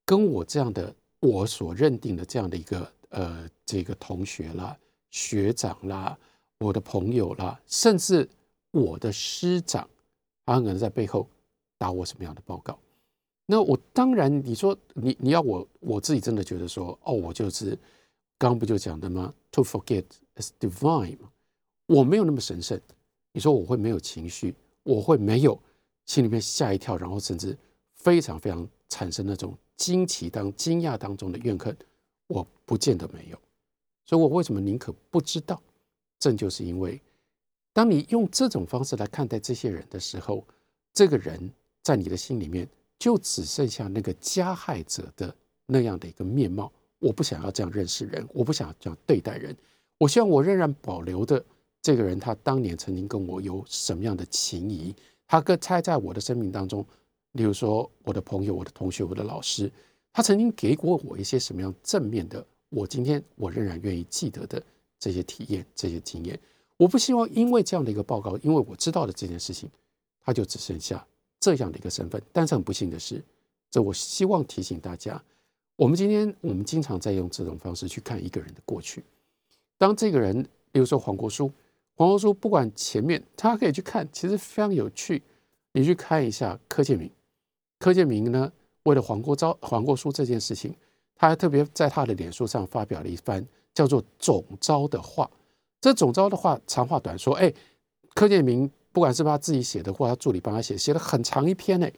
[0.04, 4.76] 跟我这样的我所认定的这样的一个呃这个同学啦、
[5.10, 6.18] 学长啦、
[6.58, 8.28] 我的朋友啦，甚至
[8.72, 9.88] 我的师长，
[10.44, 11.24] 他可能在背后
[11.78, 12.76] 打我什么样的报告？
[13.46, 17.78] 那我当然，你说你你要我我自己真的觉得说，哦，我就是
[18.38, 21.18] 刚刚不就讲的吗？To forget is divine，
[21.86, 22.80] 我没有那么神圣。
[23.32, 25.58] 你说我会没有情绪，我会没有？
[26.04, 27.56] 心里面吓一跳，然后甚至
[27.94, 31.74] 非常非常产生那种惊奇当惊讶当中的怨恨，
[32.26, 33.38] 我不见得没有，
[34.04, 35.62] 所以我为什么宁可不知道？
[36.18, 37.00] 正就是因为，
[37.72, 40.44] 当你用这种方式来看待这些人的时候，
[40.92, 41.50] 这个人
[41.82, 42.68] 在你的心里面
[42.98, 45.34] 就只剩下那个加害者的
[45.66, 46.70] 那样的一个面貌。
[46.98, 49.56] 我不想要这样认识人，我不想要这样对待人，
[49.98, 51.44] 我希望我仍然保留的
[51.82, 54.94] 这个人，他当年曾经跟我有什么样的情谊。
[55.26, 56.86] 他跟猜在我的生命当中，
[57.32, 59.70] 例如说我的朋友、我的同学、我的老师，
[60.12, 64.62] 他曾经给过我一些什么样正面的，我今天我仍然愿意记得的
[64.98, 66.38] 这些体验、这些经验。
[66.76, 69.68] 我不希望因为这样的一个报告，因为我知道的这件事情，
[70.24, 71.04] 他就只剩下
[71.40, 72.22] 这样的一个身份。
[72.30, 73.20] 但是很不幸的是，
[73.70, 75.20] 这我希望提醒大家，
[75.74, 79.02] 我们今天我们经常在用这种方式去看一个人的过去。
[79.78, 81.50] 当这个人，比如说黄国书。
[81.94, 85.22] 黄国书不管前面，大家可以去看，其实非常有趣。
[85.74, 87.10] 你去看一下柯建明，
[87.78, 88.52] 柯建明呢，
[88.82, 90.74] 为了黄国昭、黄国书这件事情，
[91.16, 95.30] 他还特别在他的脸书上发表了一番叫做“总招”的话。
[95.80, 97.52] 这“总招”的话长话短说，哎，
[98.14, 101.88] 柯建明不管是他自己写的，或他助理帮他写，写了很长一篇呢。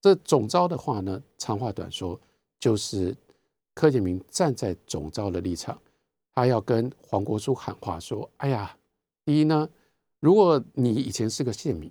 [0.00, 2.18] 这“总招”的话呢，长话短说，
[2.58, 3.16] 就是
[3.74, 5.78] 柯建明站在总招的立场，
[6.34, 8.74] 他要跟黄国书喊话说：“哎呀。”
[9.30, 9.70] 第一呢，
[10.18, 11.88] 如果你以前是个县民，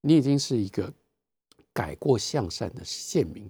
[0.00, 0.92] 你已经是一个
[1.72, 3.48] 改过向善的县民，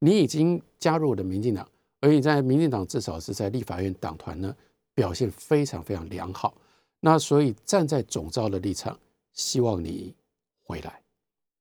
[0.00, 1.66] 你已经加入了民进党，
[2.00, 4.54] 而你在民进党至少是在立法院党团呢
[4.94, 6.54] 表现非常非常良好，
[7.00, 9.00] 那所以站在总召的立场，
[9.32, 10.14] 希望你
[10.62, 11.00] 回来，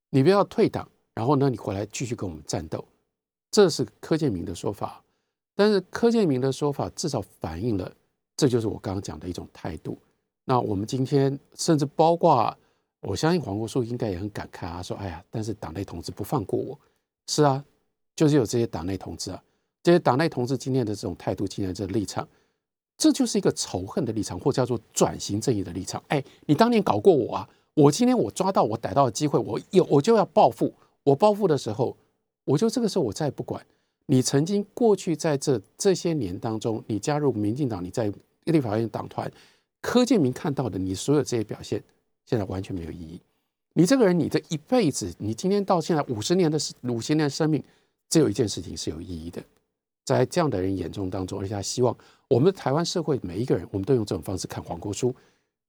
[0.09, 2.85] 你不要退党，然后呢你回来继续跟我们战斗，
[3.49, 5.01] 这是柯建明的说法，
[5.55, 7.89] 但是柯建明的说法至少反映了，
[8.35, 9.97] 这就是我刚刚讲的一种态度。
[10.45, 12.55] 那我们今天甚至包括，
[13.01, 16.77] 我相信黄国书应该也很感慨啊，说：“哎呀，但是党内同志不放过我。”
[17.27, 17.63] 是啊，
[18.15, 19.41] 就是有这些党内同志啊，
[19.81, 22.27] 这些党内同志今天的这种态度，今天这立场，
[22.97, 26.03] 这就是一个仇恨的立场，或叫做转型正义的立场。
[26.09, 30.73] 哎，你当年搞过我啊，我今天我抓到我逮到的机会，我有我就要报复。
[31.03, 31.95] 我报复的时候，
[32.43, 33.65] 我就这个时候我再也不管
[34.05, 38.11] 你曾经过去在这这些年当中，你加入民进党，你在
[38.43, 39.31] 立法院党团。
[39.83, 41.83] 柯建明看到的你所有这些表现，
[42.25, 43.19] 现在完全没有意义。
[43.73, 47.61] 你这个人，你这一辈子，你今天到现在五十年的五十年的生命，
[48.09, 49.43] 只有一件事情是有意义的。
[50.05, 51.95] 在这样的人眼中当中，而且他希望
[52.29, 55.13] 我们台湾社会每一个人，我们都用这种方式看黄国书，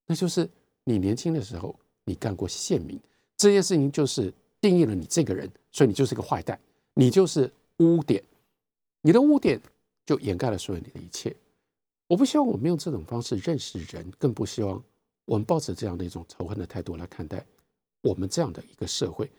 [0.06, 0.48] 那就是
[0.84, 1.74] 你年轻的时候
[2.04, 2.98] 你干过县民
[3.36, 6.56] 这件事情，就是定义了你这个人，所以你就是个坏蛋，
[6.94, 8.22] 你就是污点，
[9.02, 9.60] 你的污点
[10.06, 11.34] 就掩盖了所有你的一切。
[12.06, 14.82] 我不希望我们用这种方式认识人，更不希望
[15.24, 17.44] 我们抱着这样的一种仇恨的态度来看待
[18.02, 19.30] 我们这样的一个社会。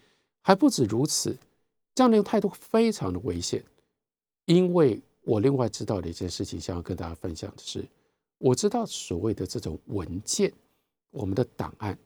[0.42, 1.36] 还不止如此，
[1.94, 3.64] 这样的一个态度非常的危险。
[4.46, 7.84] 因为我另外知道的一件事情，想要跟大家分享的是，
[8.38, 10.52] 我知道所谓的这种文件，
[11.10, 11.98] 我们的档案，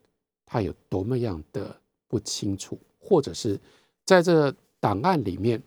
[0.46, 1.76] 它有多么样的
[2.08, 3.60] 不清楚，或者是
[4.06, 5.62] 在这档案里面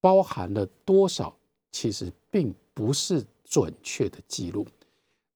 [0.00, 1.36] 包含了多少，
[1.70, 4.66] 其实并不是准确的记录。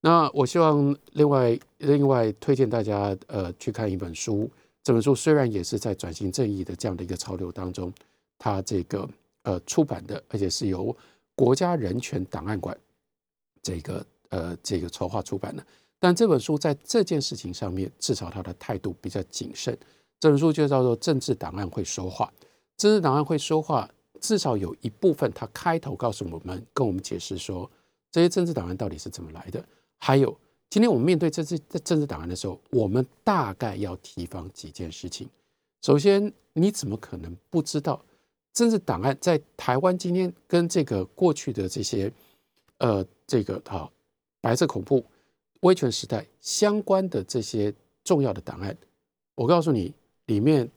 [0.01, 4.51] 那我希望另外另外推荐大家呃去看一本书，
[4.83, 7.93] 这本书虽然也是在转型正义的这样的一个潮流当中，
[8.39, 9.09] 它这个。
[9.45, 10.97] 呃，出版的，而且是由
[11.35, 12.79] 国家人权档案馆
[13.61, 15.67] 这个呃这个筹划出版的。
[15.99, 19.77] 但这本书在这件事情上面，至少他的态度比较谨慎。
[20.21, 22.33] 这本书就叫做《政治档案会说话》，
[22.77, 27.69] 政治档案会说话，至少有一部分，他开头告诉我们，跟我们解释说
[28.13, 29.65] 这些政治档案到底是怎么来的。
[29.99, 30.39] 还有，
[30.71, 35.29] 今天我们面对这些政治档案的时候，我们大概要提防几件事情。
[35.81, 38.05] 首先，你怎么可能不知道？
[38.53, 42.13] 政治档案在台湾今天跟这个过去的这些，
[42.79, 43.91] 呃，这个啊
[44.43, 45.03] 白色恐怖、
[45.61, 47.73] 威权时代相关的这些
[48.05, 48.77] 重要的档案，
[49.35, 49.95] 我告诉你，
[50.27, 50.71] 里面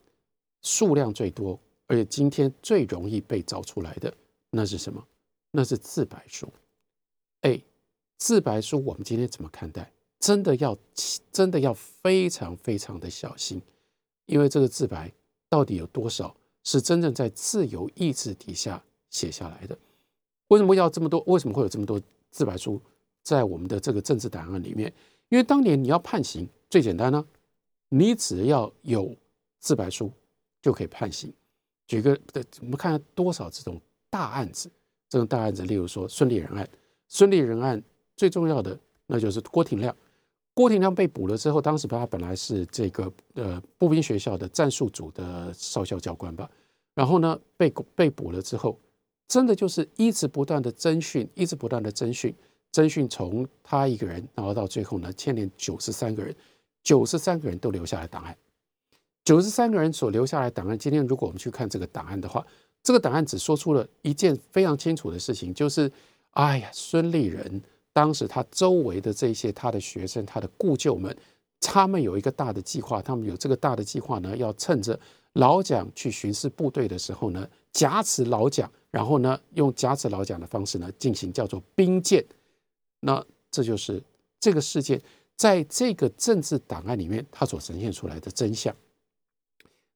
[0.62, 4.12] 数量最多，而且今天最容易被找出来的，
[4.50, 5.06] 那是什么？
[5.50, 6.48] 那是自白书。
[7.42, 7.60] 哎，
[8.18, 9.90] 自白书我们今天怎么看待？
[10.18, 10.76] 真的要
[11.30, 13.60] 真的要非常非常的小心，
[14.24, 15.12] 因为这个自白
[15.48, 16.34] 到底有多少？
[16.64, 19.78] 是真正在自由意志底下写下来的。
[20.48, 21.22] 为什么要这么多？
[21.28, 22.00] 为什么会有这么多
[22.32, 22.80] 自白书
[23.22, 24.92] 在我们的这个政治档案里面？
[25.28, 27.24] 因为当年你要判刑，最简单呢，
[27.88, 29.14] 你只要有
[29.60, 30.10] 自白书
[30.60, 31.32] 就可以判刑。
[31.86, 32.18] 举个，
[32.60, 34.68] 我们看多少这种大案子，
[35.08, 36.68] 这种大案子，例如说孙立人案，
[37.08, 37.82] 孙立人案
[38.16, 39.94] 最重要的那就是郭廷亮。
[40.54, 46.50] 郭廷亮被捕了之后，当时他本来是这个呃步兵学校的战术组的少校教官吧，
[46.94, 48.80] 然后呢被被捕了之后，
[49.28, 52.34] 真的就是一直不断的侦讯，一直不断的侦讯，
[52.72, 56.34] 侦讯从他一个人，然后到最后呢牵连九十三个人，
[56.82, 58.34] 九十三个人都留下了档案，
[59.24, 62.42] 九十三个人所留下来档案，今天如果我们去看这个档案的话，
[62.82, 65.92] 这个档案只说出了一件非常清楚的事情，就是
[66.36, 67.62] 哎呀孙立人。
[67.92, 71.16] 当时他周围的这些他的学生、他的故旧们，
[71.62, 75.00] 他们有一个大的计划，他们有这个大的计划呢，要趁着
[75.32, 82.22] 老蒋去巡视部队的时候呢，挟持老蒋，然后呢，用挟持老蒋的方式呢，进行叫做兵谏。
[83.00, 84.02] 那这就是
[84.38, 85.00] 这个事件
[85.36, 88.76] 在这个政治档案里面，它所呈现出来的真相。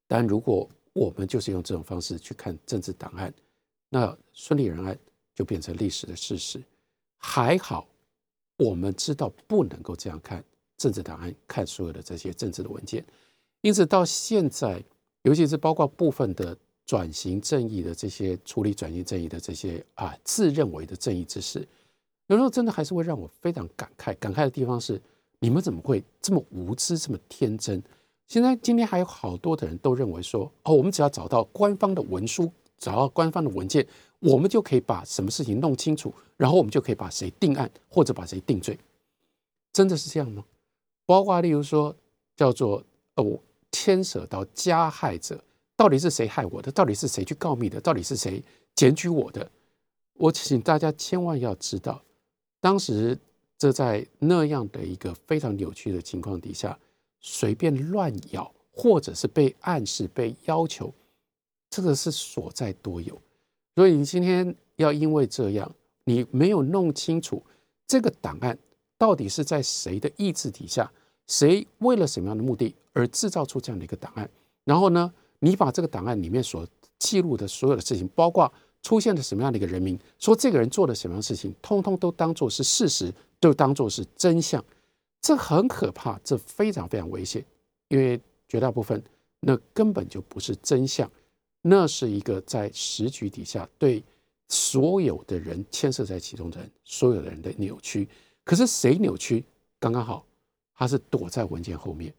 [0.08, 3.30] 但如果我们就是用这种方式去看政治档案，
[3.90, 4.98] 那孙立人案
[5.40, 6.62] 就变成历史的事实。
[7.16, 7.86] 还好。
[8.58, 10.44] 我们知道不能够这样看
[10.76, 13.02] 政治档案，看所有的这些政治的文件。
[13.62, 14.84] 因此到现在，
[15.22, 21.66] 尤其是包括部分的转型正义的这些处理转型正义的这些啊自认为的正义之士，
[22.26, 24.14] 有时候真的还是会让我非常感慨。
[24.16, 25.00] 感慨的地方是，
[25.38, 27.82] 你们怎么会这么无知，这么天真？
[28.28, 33.86] 现在今天还有好多的人都认为说，哦，我们只要找到官方的文书，找到官方的文件。
[34.20, 38.78] 我们就可以把什么事情弄清楚，然后我们就可以把谁定案或者把谁定罪，
[39.72, 40.44] 真的是这样吗？
[41.06, 41.94] 包括例如说
[42.36, 42.84] 叫做
[43.16, 43.40] 哦，
[43.72, 45.42] 牵涉到加害者，
[45.74, 46.70] 到底是谁害我的？
[46.70, 47.80] 到底是谁去告密的？
[47.80, 48.42] 到底是谁
[48.74, 49.50] 检举我的？
[50.14, 52.02] 我请大家千万要知道，
[52.60, 53.18] 当时
[53.56, 56.78] 这在那样的一个非常扭曲的情况底下，
[57.20, 60.92] 随便乱咬，或者是被暗示、被要求，
[61.70, 63.18] 这个是所在多有。
[63.74, 65.70] 所以你今天要因为这样，
[66.04, 67.42] 你没有弄清楚
[67.86, 68.58] 这个档案
[68.98, 70.90] 到底是在谁的意志底下，
[71.26, 74.28] 谁为了什么样的目的而制造出这样的一个档案，
[74.64, 76.66] 然后呢，你把这个档案里面所
[76.98, 78.52] 记录的所有的事情，包括
[78.82, 84.62] 出现了什么样的一个人名，说这个人做了什么样的事情，通通都当做是事实，都当做是真相，
[85.22, 87.44] 这很可怕，这非常非常危险，
[87.88, 89.02] 因为绝大部分
[89.40, 91.10] 那根本就不是真相。
[91.62, 94.02] 那是一个在时局底下对
[94.48, 98.08] 所有的人牵涉在其中的人，所有的人的扭曲。
[98.44, 99.44] 可是谁扭曲？
[99.78, 100.24] 刚刚好，
[100.74, 102.12] 他是躲在文件后面。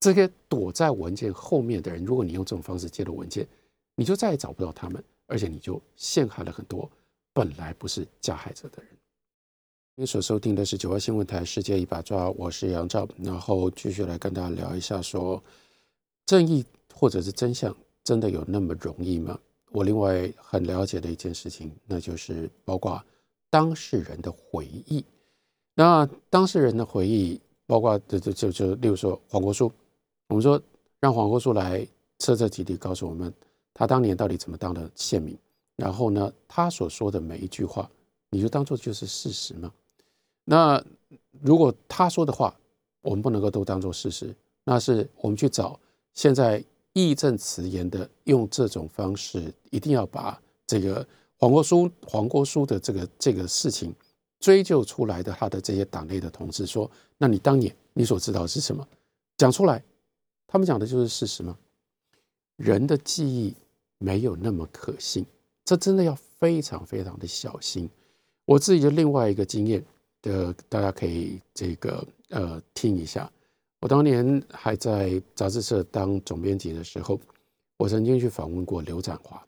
[0.00, 3.46] 这个躲在文件后面的人，如果你用这种方式揭露文件，
[3.94, 6.90] 你就再也找不到他们，而且你就陷害了很多
[7.32, 8.92] 本来不是加害者的人。
[9.96, 15.42] 你所收听的是九八新闻台《世界一把抓》，我是杨照，然后继续来跟大家聊一下，说
[16.26, 16.64] 正义
[16.94, 17.76] 或者是真相。
[18.08, 19.38] 真的有那么容易吗？
[19.70, 23.04] 我另外很了解的一件事情，那就是包括
[23.50, 25.04] 当事人的回忆。
[25.74, 29.70] 那当事人的回忆，包括就就就就，例如说黄国书，
[30.28, 30.58] 我们说
[30.98, 31.86] 让黄国书来
[32.18, 33.30] 彻彻底底告诉我们，
[33.74, 35.36] 他当年到底怎么当的县民，
[35.76, 37.90] 然后呢，他所说的每一句话，
[38.30, 39.70] 你就当做就是事实吗？
[40.44, 40.82] 那
[41.42, 42.58] 如果他说的话，
[43.02, 44.34] 我们不能够都当做事实，
[44.64, 45.78] 那是我们去找
[46.14, 46.64] 现在
[47.06, 53.94] 义正辞严的用这种方式，一定要把这个黄国书黄国书的这个这个事情。
[54.40, 56.88] 追究出来的他的这些党内的同志说
[57.18, 58.86] ：“那你当年你所知道是什么？
[59.36, 59.82] 讲出来，
[60.46, 61.58] 他们讲的就是事实吗？
[62.54, 63.52] 人的记忆
[63.98, 65.26] 没有那么可信，
[65.64, 67.90] 这真的要非常非常的小心。
[68.44, 69.84] 我自己的另外一个经验
[70.22, 73.28] 的，大家可以这个呃听一下。
[73.80, 77.20] 我当年还在杂志社当总编辑的时候，
[77.76, 79.42] 我曾经去访问过刘展华。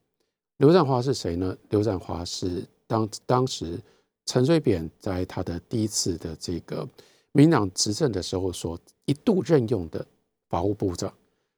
[0.59, 1.57] 刘展华是谁呢？
[1.70, 3.78] 刘展华是当当时。”
[4.26, 6.89] 陈水扁在他的第一次的这个
[7.33, 10.07] 民党执政的时候，所一度任用的
[10.49, 11.12] 法务部长，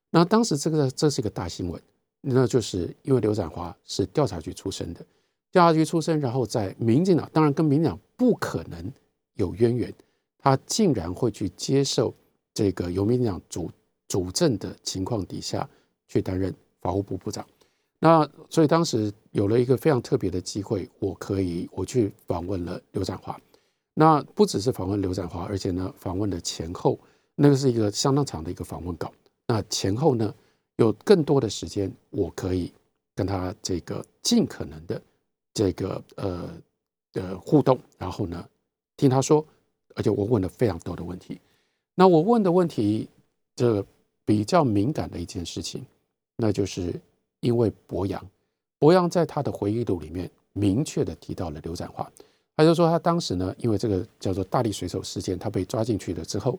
[0.08, 1.82] 那当时这个这是一个大新闻，
[2.22, 5.04] 那就是因为刘展华是调查局出身的，
[5.50, 8.90] 调查局出身，然后在民进党，当然跟民进党不可能
[9.34, 9.92] 有渊源，
[10.38, 12.14] 他竟然会去接受
[12.54, 13.70] 这个由民进党主
[14.08, 15.68] 主政的情况底下
[16.08, 17.46] 去担任法务部部长。
[17.98, 23.40] 那所以当时有了一个非常特别的机会，我可以我去访问了刘展华。
[23.94, 26.98] 那不只是访问刘展华，而且呢，访问的前后
[27.34, 29.12] 那个是一个相当长的一个访问稿。
[29.46, 30.34] 那前后呢，
[30.76, 32.72] 有更多的时间，我可以
[33.14, 35.00] 跟他这个尽可能的
[35.54, 36.50] 这个呃
[37.12, 38.48] 的互动，然后呢，
[38.96, 39.46] 听他说，
[39.94, 41.40] 而且我问了非常多的问题。
[41.94, 43.08] 那我问的问题，
[43.54, 43.84] 这
[44.24, 45.84] 比较敏感的一件事情，
[46.36, 46.94] 那就是。
[47.42, 48.24] 因为博洋，
[48.78, 52.08] 博洋在他的回忆录里面明确的提到了刘展华，
[52.56, 56.56] 他就说他当时呢，因为这个叫做大力水手事件，他被抓进去了之后，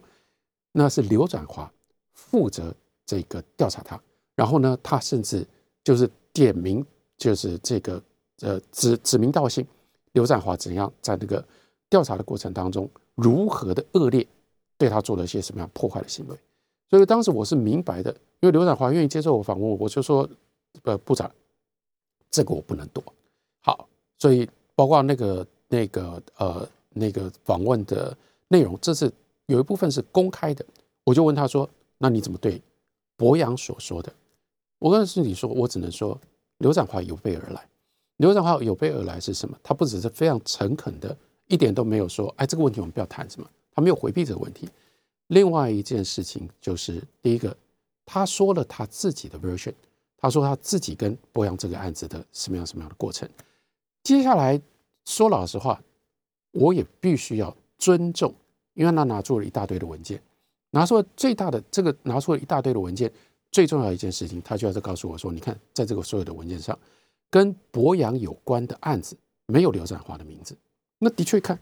[0.72, 1.72] 那是刘展华
[2.12, 2.70] 负责
[3.06, 3.98] 这个调查他，
[4.34, 5.46] 然后呢，他甚至
[5.82, 6.84] 就是点名，
[7.16, 8.02] 就是这个
[8.42, 9.66] 呃指指名道姓，
[10.12, 11.42] 刘展华怎样在那个
[11.88, 14.26] 调查的过程当中如何的恶劣，
[14.84, 16.36] 对他做了一些什么样破坏的行为，
[16.90, 18.10] 所以当时我是明白的，
[18.40, 20.28] 因为刘展华愿意接受我访问，我就说。
[20.82, 21.30] 呃，部长，
[22.32, 23.00] 这个我不能躲。
[23.60, 28.14] 好，所以包括那个、那个、呃、那个访问的
[28.48, 29.08] 内容，这是
[29.46, 30.66] 有一部分是公开的。
[31.04, 32.60] 我就问他说：“那你怎么对
[33.16, 34.12] 博洋所说的？”
[34.80, 36.20] 我跟是你说，我只能说
[36.58, 37.64] 刘展华有备而来。
[38.16, 39.56] 刘展华有备而来是什么？
[39.62, 41.16] 他不只是非常诚恳的，
[41.46, 44.68] 一点都没有说：“哎，这个问题我们不要谈什么。”他没有回避这个问题。
[45.28, 47.56] 另外一件事情就是，第一个，
[48.06, 49.74] 他说了他自己的 version。
[50.16, 53.28] 他说他自己跟博洋这个案子的什么样什么样的过程。
[54.02, 54.58] 接下来
[55.04, 55.78] 说老实话，
[56.52, 58.34] 我也必须要尊重，
[58.72, 60.18] 因为他拿出了一大堆的文件，
[60.70, 63.12] 拿出了最大的这个拿出了一大堆的文件，
[63.52, 66.78] 最重要一件事情，他就要在告诉我说，你看，在这个所有的文件上，
[67.28, 69.14] 跟博洋有关的案子
[69.44, 70.56] 没有刘展华的名字。
[70.98, 71.58] 那的确看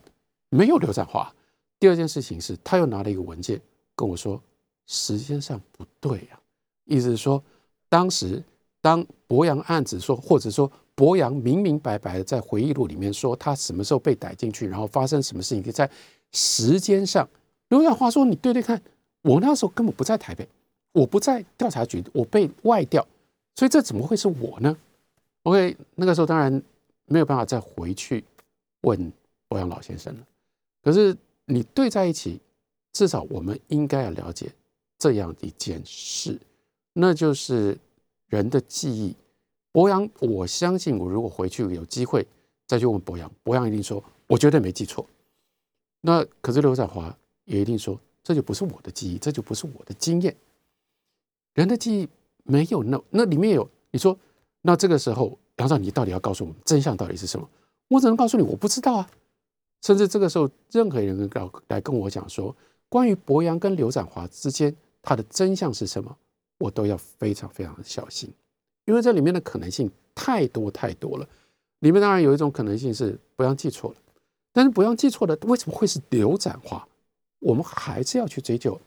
[0.50, 1.34] 没有刘展华。
[1.82, 3.60] 第二件事情是，他又拿了一个文件
[3.96, 4.40] 跟我说，
[4.86, 6.38] 时间上不对啊，
[6.84, 7.42] 意思是说
[7.88, 8.40] 当时。
[8.84, 15.88] 当博洋案子说，或者说博洋明明白白的在回忆录里面说他什么时候被逮进去，然后发生什么事情，在
[16.32, 17.28] 时间上，
[17.68, 18.82] 刘耀华说：“你对对看，
[19.22, 20.48] 我那时候根本不在台北，
[20.90, 23.06] 我不在调查局，我被外调，
[23.54, 24.76] 所以这怎么会是我呢
[25.44, 26.60] ？”OK，那个时候当然
[27.06, 28.24] 没有办法再回去
[28.80, 29.12] 问
[29.46, 30.26] 博洋老先生了。
[30.82, 31.16] 可是
[31.46, 32.40] 你对在一起，
[32.92, 34.52] 至少我们应该要了解
[34.98, 36.40] 这样一件事，
[36.92, 37.78] 那就是。
[38.28, 39.14] 人的记忆，
[39.72, 42.26] 博洋，我相信我如果回去有机会
[42.66, 45.06] 再去问博洋，博洋一定说我绝对没记错。
[46.00, 47.14] 那可是刘展华
[47.44, 50.34] 也一定说这就不是我的记忆，这就不是我的经验。
[51.52, 52.08] 人的记忆
[52.44, 54.18] 没有那那里面有你说，
[54.62, 57.46] 那这个时候杨少，你到底要告诉我们真相到底是什么？
[57.88, 59.10] 我只能告诉你我不知道啊。
[59.82, 62.54] 甚至这个时候，任何人来来跟我讲说，
[62.88, 66.16] 关于博洋跟刘展华之间他的真相是什么？
[66.58, 68.32] 我都要非常非常的小心，
[68.84, 71.28] 因为这里面的可能性太多太多了。
[71.80, 73.96] 里面当然有一种可能性是博洋记错了，
[74.52, 76.86] 但是不要记错了，为什么会是刘展华？
[77.40, 78.80] 我们还是要去追究。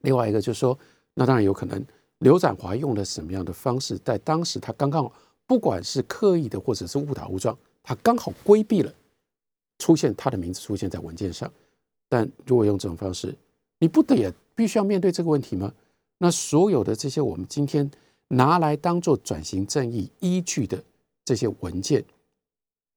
[0.00, 0.76] 另外一个就是说，
[1.14, 1.80] 那当然有可能
[2.18, 5.08] 刘展华用了什么样的方式，在当时他刚刚
[5.46, 8.92] 不管是刻意的或者是误打误撞，他刚好规避了
[9.78, 11.50] 出现他的名字出现在文件上。
[12.08, 13.34] 但如果用这种方式，
[13.78, 15.72] 你不得也必须要面对这个问题吗？
[16.18, 17.88] 那所有的这些我们今天
[18.28, 20.82] 拿来当做转型正义依据的
[21.24, 22.04] 这些文件，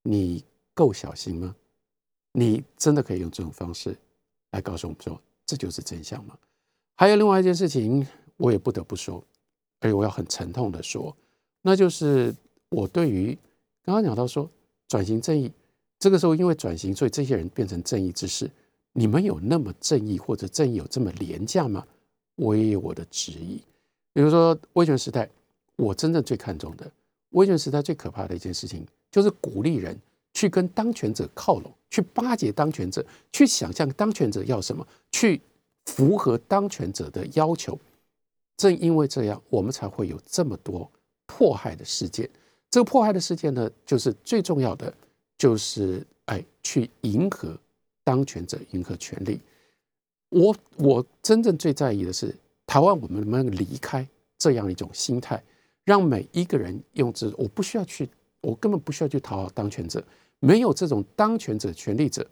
[0.03, 1.55] 你够小心吗？
[2.33, 3.95] 你真的可以用这种方式
[4.51, 6.37] 来告诉我们说，这就是真相吗？
[6.95, 8.07] 还有另外一件事情，
[8.37, 9.21] 我也不得不说，
[9.81, 11.15] 而且我要很沉痛的说，
[11.61, 12.33] 那就是
[12.69, 13.37] 我对于
[13.83, 14.49] 刚刚讲到说
[14.87, 15.51] 转型正义，
[16.01, 18.49] 这个时候因为转型，所以这些人变成正义之士，
[18.93, 21.85] 你们有那么正义或者正义有这么廉价吗？
[22.35, 23.61] 我也有我的质疑。
[24.11, 25.29] 比如说威权时代，
[25.75, 26.91] 我真正最看重的
[27.29, 29.95] 威权时代最可怕的一件事情，就是鼓励人
[30.33, 35.39] 去跟当权者靠拢，去巴结当权者，去想象当权者要什么，去。
[35.87, 37.77] 符合当权者的要求，
[38.55, 40.89] 正因为这样，我们才会有这么多
[41.25, 42.29] 迫害的事件。
[42.69, 44.93] 这个迫害的事件呢，就是最重要的，
[45.37, 47.57] 就是哎，去迎合
[48.03, 49.39] 当权者，迎合权力。
[50.29, 54.07] 我我真正最在意的是，台湾我们能不能离开
[54.37, 55.43] 这样一种心态，
[55.83, 58.09] 让每一个人用这，我不需要去，
[58.41, 60.03] 我根本不需要去讨好当权者，
[60.39, 62.25] 没有这种当权者、权力者，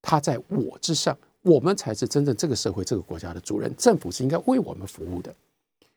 [0.00, 1.16] 他在我之上。
[1.44, 5.34] 我们才是真正这个社会、这个国家的主人，政府是应该为我们服务的。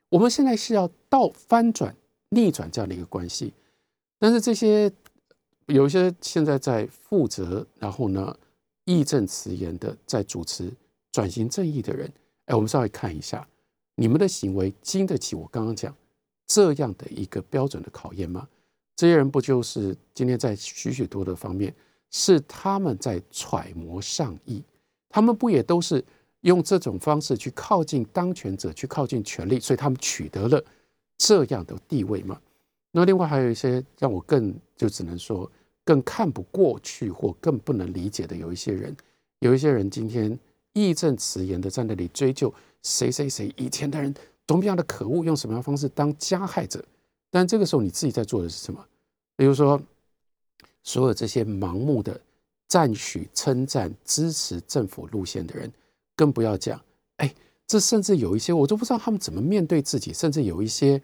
[0.10, 1.96] 我们现在是要倒翻转、
[2.30, 3.54] 逆转这样的一个关系，
[4.18, 4.91] 但是这些
[5.68, 8.36] 有一些现在在负责，然后呢
[8.86, 10.72] 义正辞严的在主持
[11.11, 12.11] 转型正义的人，
[12.45, 13.47] 哎，我们稍微看一下，
[13.95, 15.95] 你们的行为经得起我刚刚讲
[16.45, 18.47] 这样的一个标准的考验吗？
[18.95, 21.74] 这些人不就是今天在许许多多方面
[22.11, 24.63] 是他们在揣摩上意？
[25.09, 26.03] 他们不也都是
[26.41, 30.63] 用这种方式去靠近当权者，去靠近权力，所以他们取得了
[31.18, 32.39] 这样的地位吗？
[32.96, 35.52] 那另外还有一些让我更就只能说
[35.84, 38.96] 更看不过去或更不能理解的，有一些人，
[39.39, 40.39] 有一些人今天
[40.74, 44.14] 义正辞严的在那里追究谁谁谁以前的人
[44.46, 46.84] 多么样的可恶，用什么样的方式当加害者，
[47.30, 48.84] 但这个时候你自己在做的是什么？
[49.36, 49.82] 比如说
[50.84, 52.22] 所有这些盲目的。
[52.68, 55.72] 赞许、称赞、支持政府路线的人，
[56.16, 56.82] 更不要讲。
[57.18, 57.34] 哎，
[57.68, 60.12] 这甚至有一些，我都不知道他们怎么面对自己。
[60.12, 61.00] 甚至有一些，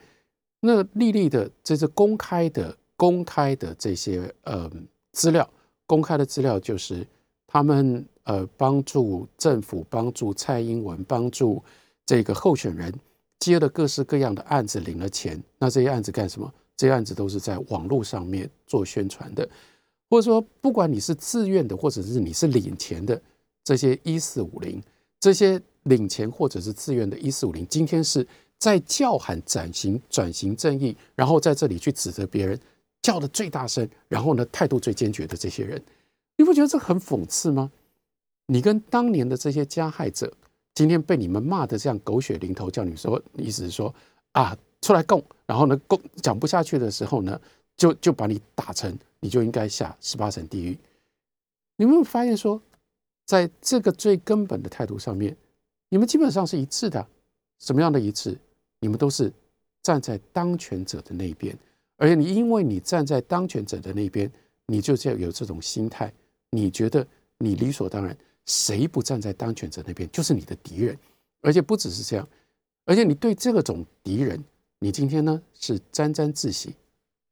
[0.62, 4.72] 那历历的，这是公开的、公开的这些呃
[5.12, 5.48] 资料，
[5.86, 7.06] 公开的资料就是
[7.46, 11.62] 他们呃帮助政府、帮助蔡英文、帮助
[12.06, 12.94] 这个候选人
[13.40, 15.42] 接了各式各样的案子，领了钱。
[15.58, 16.54] 那这些案子干什么？
[16.78, 19.48] 这些案子都是在网络上面做宣传的。
[20.10, 23.20] 或者说，不管你是自愿的，或者是你是领钱的，
[23.64, 24.82] 这些一四五零，
[25.20, 28.28] 这些领钱或者是自愿的一四五零，今天是
[28.62, 32.60] 在叫喊转型、转型正义，然后在这里去指责别人，
[33.02, 35.84] 叫的最大声，然后呢态度最坚决的这些人，
[36.38, 37.72] 你不觉得这很讽刺吗？
[38.46, 40.32] 你跟当年的这些加害者，
[40.76, 43.92] 今天被你们骂的这样狗血淋头，叫你说，意思是说
[44.34, 47.42] 啊，出来供，然后呢供讲不下去的时候呢，
[47.76, 48.96] 就就把你打成。
[49.24, 50.76] 你就应该下十八层地狱。
[51.78, 52.60] 你们发现说，
[53.28, 55.38] 在这个最根本的态度上面，
[55.90, 57.08] 你们基本上是一致的。
[57.60, 58.36] 什么样的一致？
[58.82, 59.32] 你们都是
[59.82, 61.58] 站在当权者的那边，
[61.96, 64.30] 而且你因为你站在当权者的那边，
[64.66, 66.12] 你就要有这种心态。
[66.50, 67.08] 你觉得
[67.38, 68.16] 你理所当然，
[68.46, 70.98] 谁不站在当权者那边就是你的敌人。
[71.40, 72.28] 而且不只是这样，
[72.84, 74.44] 而且你对这种敌人，
[74.80, 76.76] 你今天呢是沾沾自喜。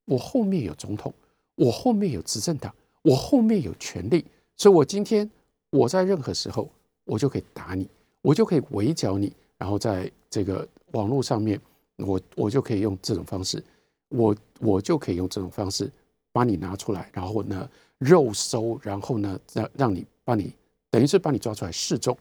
[0.06, 1.14] 我后面有总统。
[1.56, 4.24] 我后面有执政党，我后面有权力，
[4.56, 5.30] 所以我今天
[5.72, 6.70] 我在任何时候
[7.04, 7.86] 我就可以打你，
[8.22, 11.62] 我就可以围剿你，然后在这个网络上面，
[11.98, 13.64] 我我就可以用这种方式，
[14.08, 15.92] 我我就可以用这种方式
[16.32, 20.52] 把你拿出来，然后呢肉收，然后呢让让你把你
[20.90, 22.18] 等于是把你抓出来示众，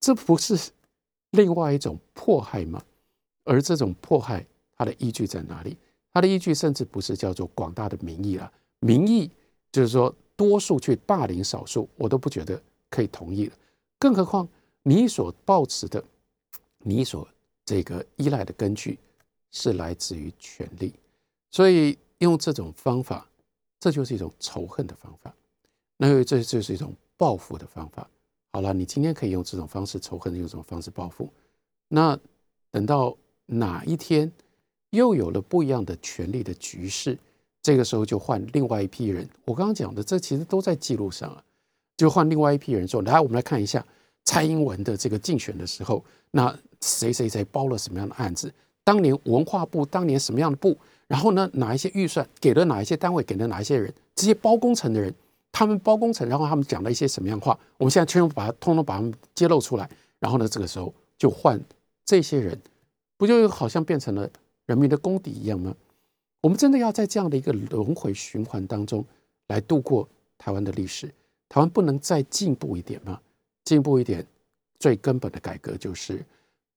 [0.00, 0.72] 这不是
[1.32, 2.82] 另外一种迫害吗？
[3.44, 4.44] 而这种迫害
[4.76, 5.76] 它的依据在哪里？
[6.12, 9.30] 它的依据甚至不是叫做广大的民意了，民意
[9.70, 13.54] 就是说多数去霸凌少数，我都不觉得可以同意了。
[13.98, 14.48] 更何况
[14.82, 16.02] 你所抱持的、
[16.82, 17.26] 你所
[17.64, 18.98] 这个依赖的根据
[19.50, 20.92] 是来自于权力，
[21.50, 23.26] 所以用这种方法，
[23.78, 25.34] 这就是一种仇恨的方法，
[25.96, 28.08] 那这就是一种报复的方法。
[28.52, 31.32] 好了，你今天可以用这种方式仇恨，用这种方式报复，
[31.88, 32.18] 那
[32.70, 33.16] 等到
[33.46, 34.30] 哪一天？
[34.90, 37.16] 又有了不一样的权力的局势，
[37.62, 39.28] 这个时候就换另外一批人。
[39.44, 41.44] 我刚刚讲的，这其实都在记录上啊。
[41.96, 43.86] 就换另外一批人说：“来，我们来看一下
[44.24, 48.52] 蔡英文的这个竞选的时候，那谁谁谁包了什么样的案子？
[48.84, 50.76] 当年文化部当年什么样的部？
[51.06, 53.92] 然后呢，哪一些预算给了哪一些单位，给了哪一些人？
[54.14, 55.12] 这些包工程的人，
[55.50, 57.58] 他们包工程，然后他们讲了一些什么样话？
[57.78, 59.88] 我们现在全部把它通通把他们揭露出来。
[60.18, 61.60] 然后呢，这个时候就换
[62.04, 62.58] 这些人，
[63.16, 64.28] 不就好像变成了？”
[64.66, 65.74] 人民的公敌一样吗？
[66.40, 69.04] 我们真的要在这样的一个轮回循环当中
[69.48, 70.08] 来度过
[70.38, 71.08] 台湾的历史？
[71.48, 73.20] 台湾不能再进步一点吗？
[73.64, 74.24] 进步一点，
[74.78, 76.24] 最根本的改革就是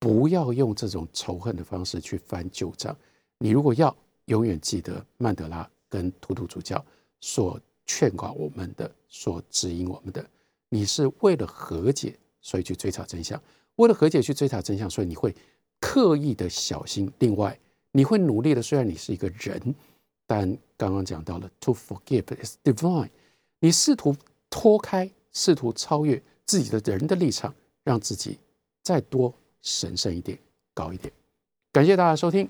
[0.04, 2.94] 不要用这种仇恨的方式去翻旧账。
[3.38, 3.96] 你如果要
[4.26, 6.84] 永远记得曼德拉跟图图主教
[7.22, 10.26] 所劝告我们的、所指引我们的，
[10.68, 13.40] 你是为了和解，所以去追查真相；
[13.78, 15.34] 为了和解去追查真相，所以你会
[15.80, 17.10] 刻意的小心。
[17.20, 17.58] 另外，
[17.94, 18.62] 你会努力的。
[18.62, 19.74] 虽然你是一个人，
[20.28, 20.46] 但
[20.76, 23.10] 刚刚讲到了，to forgive is divine。
[23.62, 24.14] 你试图
[24.50, 28.38] 脱开，试图超越自己的人的立场，让自己
[28.82, 29.34] 再多
[29.64, 30.38] 神圣一点、
[30.74, 31.12] 高一点。
[31.72, 32.42] 感谢大家收听。